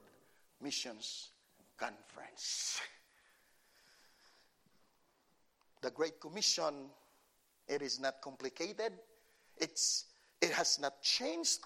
Missions 0.61 1.29
Conference. 1.77 2.79
The 5.81 5.91
Great 5.91 6.19
Commission, 6.19 6.89
it 7.67 7.81
is 7.81 7.99
not 7.99 8.21
complicated. 8.21 8.93
It's, 9.57 10.05
it 10.41 10.51
has 10.51 10.79
not 10.79 11.01
changed. 11.01 11.59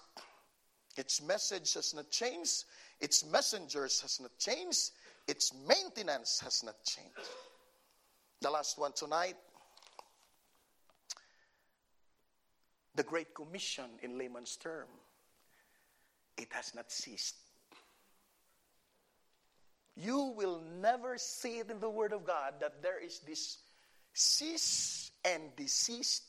Its 0.96 1.22
message 1.22 1.74
has 1.74 1.94
not 1.94 2.10
changed. 2.10 2.64
Its 3.00 3.24
messengers 3.24 4.00
has 4.00 4.20
not 4.20 4.36
changed. 4.38 4.90
Its 5.28 5.52
maintenance 5.66 6.40
has 6.40 6.62
not 6.64 6.82
changed. 6.84 7.28
The 8.40 8.50
last 8.50 8.78
one 8.78 8.92
tonight 8.92 9.36
the 12.94 13.02
Great 13.02 13.34
Commission 13.34 13.84
in 14.02 14.18
layman's 14.18 14.56
term, 14.56 14.86
it 16.36 16.48
has 16.50 16.74
not 16.74 16.90
ceased. 16.90 17.36
You 19.96 20.32
will 20.36 20.62
never 20.80 21.18
see 21.18 21.58
it 21.58 21.70
in 21.70 21.80
the 21.80 21.90
Word 21.90 22.12
of 22.12 22.24
God 22.24 22.54
that 22.60 22.82
there 22.82 23.02
is 23.02 23.20
this 23.20 23.58
cease 24.14 25.10
and 25.24 25.54
desist 25.56 26.22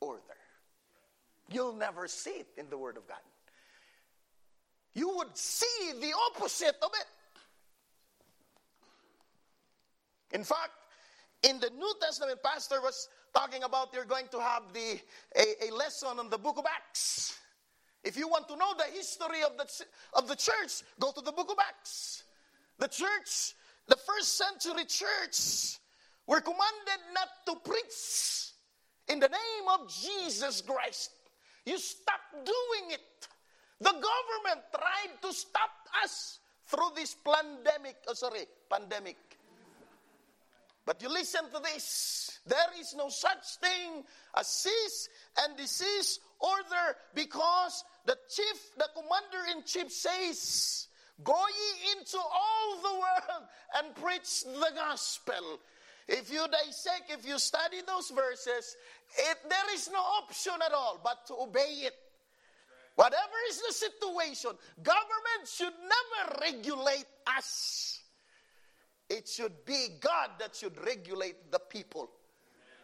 order. 0.00 0.20
You'll 1.50 1.74
never 1.74 2.06
see 2.08 2.30
it 2.30 2.48
in 2.56 2.68
the 2.68 2.78
Word 2.78 2.96
of 2.96 3.06
God. 3.06 3.18
You 4.94 5.16
would 5.16 5.36
see 5.36 5.92
the 6.00 6.12
opposite 6.30 6.76
of 6.82 6.90
it. 7.00 7.06
In 10.36 10.44
fact, 10.44 10.72
in 11.42 11.60
the 11.60 11.70
New 11.70 11.94
Testament, 12.00 12.42
Pastor 12.42 12.80
was 12.80 13.08
talking 13.32 13.62
about 13.62 13.92
they're 13.92 14.04
going 14.04 14.28
to 14.30 14.40
have 14.40 14.62
the, 14.72 15.00
a, 15.36 15.68
a 15.68 15.74
lesson 15.74 16.18
on 16.18 16.30
the 16.30 16.38
book 16.38 16.58
of 16.58 16.64
Acts. 16.66 17.38
If 18.04 18.16
you 18.16 18.28
want 18.28 18.48
to 18.48 18.56
know 18.56 18.74
the 18.76 18.92
history 18.92 19.42
of 19.44 19.56
the, 19.56 19.66
of 20.14 20.28
the 20.28 20.34
church, 20.34 20.82
go 20.98 21.12
to 21.12 21.20
the 21.20 21.32
book 21.32 21.50
of 21.50 21.56
Acts. 21.68 22.24
The 22.78 22.88
church, 22.88 23.54
the 23.86 23.96
first 23.96 24.36
century 24.36 24.84
church, 24.84 25.78
were 26.26 26.40
commanded 26.40 27.00
not 27.14 27.28
to 27.46 27.70
preach 27.70 28.52
in 29.08 29.20
the 29.20 29.28
name 29.28 29.68
of 29.72 29.88
Jesus 29.88 30.62
Christ. 30.62 31.10
You 31.64 31.78
stop 31.78 32.20
doing 32.44 32.90
it. 32.90 33.28
The 33.80 33.92
government 33.92 34.66
tried 34.72 35.22
to 35.22 35.32
stop 35.32 35.70
us 36.02 36.38
through 36.66 36.90
this 36.96 37.14
pandemic. 37.24 37.96
Oh, 38.08 38.14
sorry, 38.14 38.46
pandemic. 38.70 39.16
But 40.84 41.00
you 41.02 41.08
listen 41.08 41.42
to 41.54 41.60
this. 41.60 42.40
There 42.46 42.80
is 42.80 42.94
no 42.96 43.08
such 43.08 43.56
thing 43.60 44.02
as 44.36 44.48
cease 44.48 45.08
and 45.44 45.56
desist 45.56 46.20
order 46.40 46.96
because 47.14 47.84
the 48.04 48.16
chief, 48.28 48.74
the 48.76 48.88
commander 48.94 49.56
in 49.56 49.64
chief 49.64 49.92
says, 49.92 50.88
Go 51.22 51.34
ye 51.34 51.98
into 51.98 52.18
all 52.18 52.76
the 52.82 52.94
world 52.94 53.48
and 53.76 53.94
preach 53.94 54.42
the 54.42 54.72
gospel. 54.74 55.60
If 56.08 56.32
you 56.32 56.44
dissect, 56.48 57.10
if 57.10 57.26
you 57.26 57.38
study 57.38 57.78
those 57.86 58.10
verses, 58.10 58.76
it, 59.16 59.38
there 59.48 59.74
is 59.74 59.88
no 59.92 60.00
option 60.00 60.54
at 60.66 60.72
all 60.72 61.00
but 61.02 61.26
to 61.28 61.34
obey 61.34 61.86
it. 61.86 61.94
Whatever 62.96 63.38
is 63.48 63.62
the 63.66 63.72
situation, 63.72 64.50
government 64.82 65.46
should 65.46 65.72
never 65.80 66.40
regulate 66.40 67.06
us. 67.38 68.01
It 69.12 69.28
should 69.28 69.66
be 69.66 69.88
God 70.00 70.30
that 70.38 70.56
should 70.56 70.82
regulate 70.86 71.52
the 71.52 71.58
people. 71.58 72.08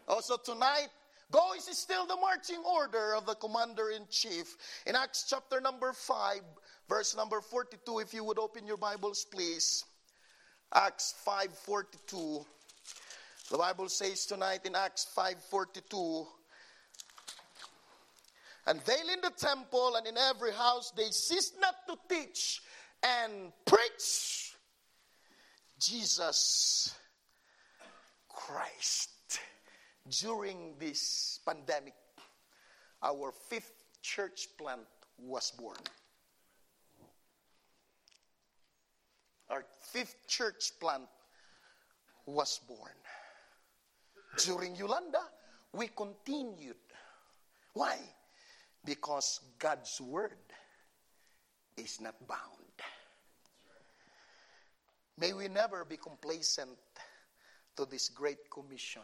Also, 0.06 0.36
tonight, 0.36 0.88
go 1.30 1.54
is 1.54 1.64
still 1.78 2.06
the 2.06 2.16
marching 2.16 2.62
order 2.66 3.14
of 3.14 3.24
the 3.24 3.34
commander 3.34 3.88
in 3.88 4.06
chief. 4.10 4.58
In 4.86 4.94
Acts 4.94 5.24
chapter 5.26 5.58
number 5.58 5.94
5, 5.94 6.40
verse 6.86 7.16
number 7.16 7.40
42, 7.40 8.00
if 8.00 8.12
you 8.12 8.24
would 8.24 8.38
open 8.38 8.66
your 8.66 8.76
Bibles, 8.76 9.24
please. 9.24 9.86
Acts 10.74 11.14
5:42. 11.24 12.44
The 13.50 13.56
Bible 13.56 13.88
says 13.88 14.26
tonight 14.26 14.66
in 14.66 14.76
Acts 14.76 15.06
5:42, 15.16 16.28
and 18.66 18.80
they 18.80 19.00
in 19.00 19.22
the 19.22 19.30
temple 19.30 19.96
and 19.96 20.06
in 20.06 20.18
every 20.18 20.52
house 20.52 20.90
they 20.90 21.10
ceased 21.10 21.58
not 21.58 21.86
to 21.86 21.96
teach 22.06 22.60
and 23.02 23.50
preach 23.64 24.37
Jesus 25.78 26.94
Christ. 28.28 29.10
During 30.20 30.74
this 30.78 31.40
pandemic, 31.46 31.94
our 33.02 33.30
fifth 33.30 33.84
church 34.02 34.48
plant 34.56 34.86
was 35.18 35.50
born. 35.50 35.76
Our 39.50 39.64
fifth 39.92 40.16
church 40.26 40.72
plant 40.80 41.08
was 42.26 42.60
born. 42.66 42.96
During 44.38 44.76
Yolanda, 44.76 45.22
we 45.72 45.88
continued. 45.88 46.76
Why? 47.74 47.96
Because 48.84 49.40
God's 49.58 50.00
word 50.00 50.38
is 51.76 52.00
not 52.00 52.14
bound. 52.26 52.57
May 55.20 55.32
we 55.32 55.48
never 55.48 55.84
be 55.84 55.96
complacent 55.96 56.78
to 57.76 57.84
this 57.86 58.08
great 58.08 58.50
commission, 58.50 59.02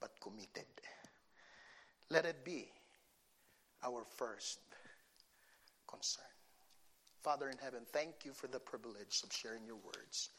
but 0.00 0.10
committed. 0.20 0.66
Let 2.10 2.24
it 2.24 2.44
be 2.44 2.68
our 3.84 4.04
first 4.16 4.60
concern. 5.88 6.24
Father 7.22 7.48
in 7.50 7.58
heaven, 7.58 7.80
thank 7.92 8.24
you 8.24 8.32
for 8.32 8.46
the 8.46 8.60
privilege 8.60 9.22
of 9.24 9.32
sharing 9.32 9.66
your 9.66 9.76
words. 9.76 10.30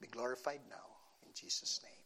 Be 0.00 0.06
glorified 0.06 0.60
now 0.68 0.86
in 1.26 1.32
Jesus' 1.34 1.80
name. 1.82 2.00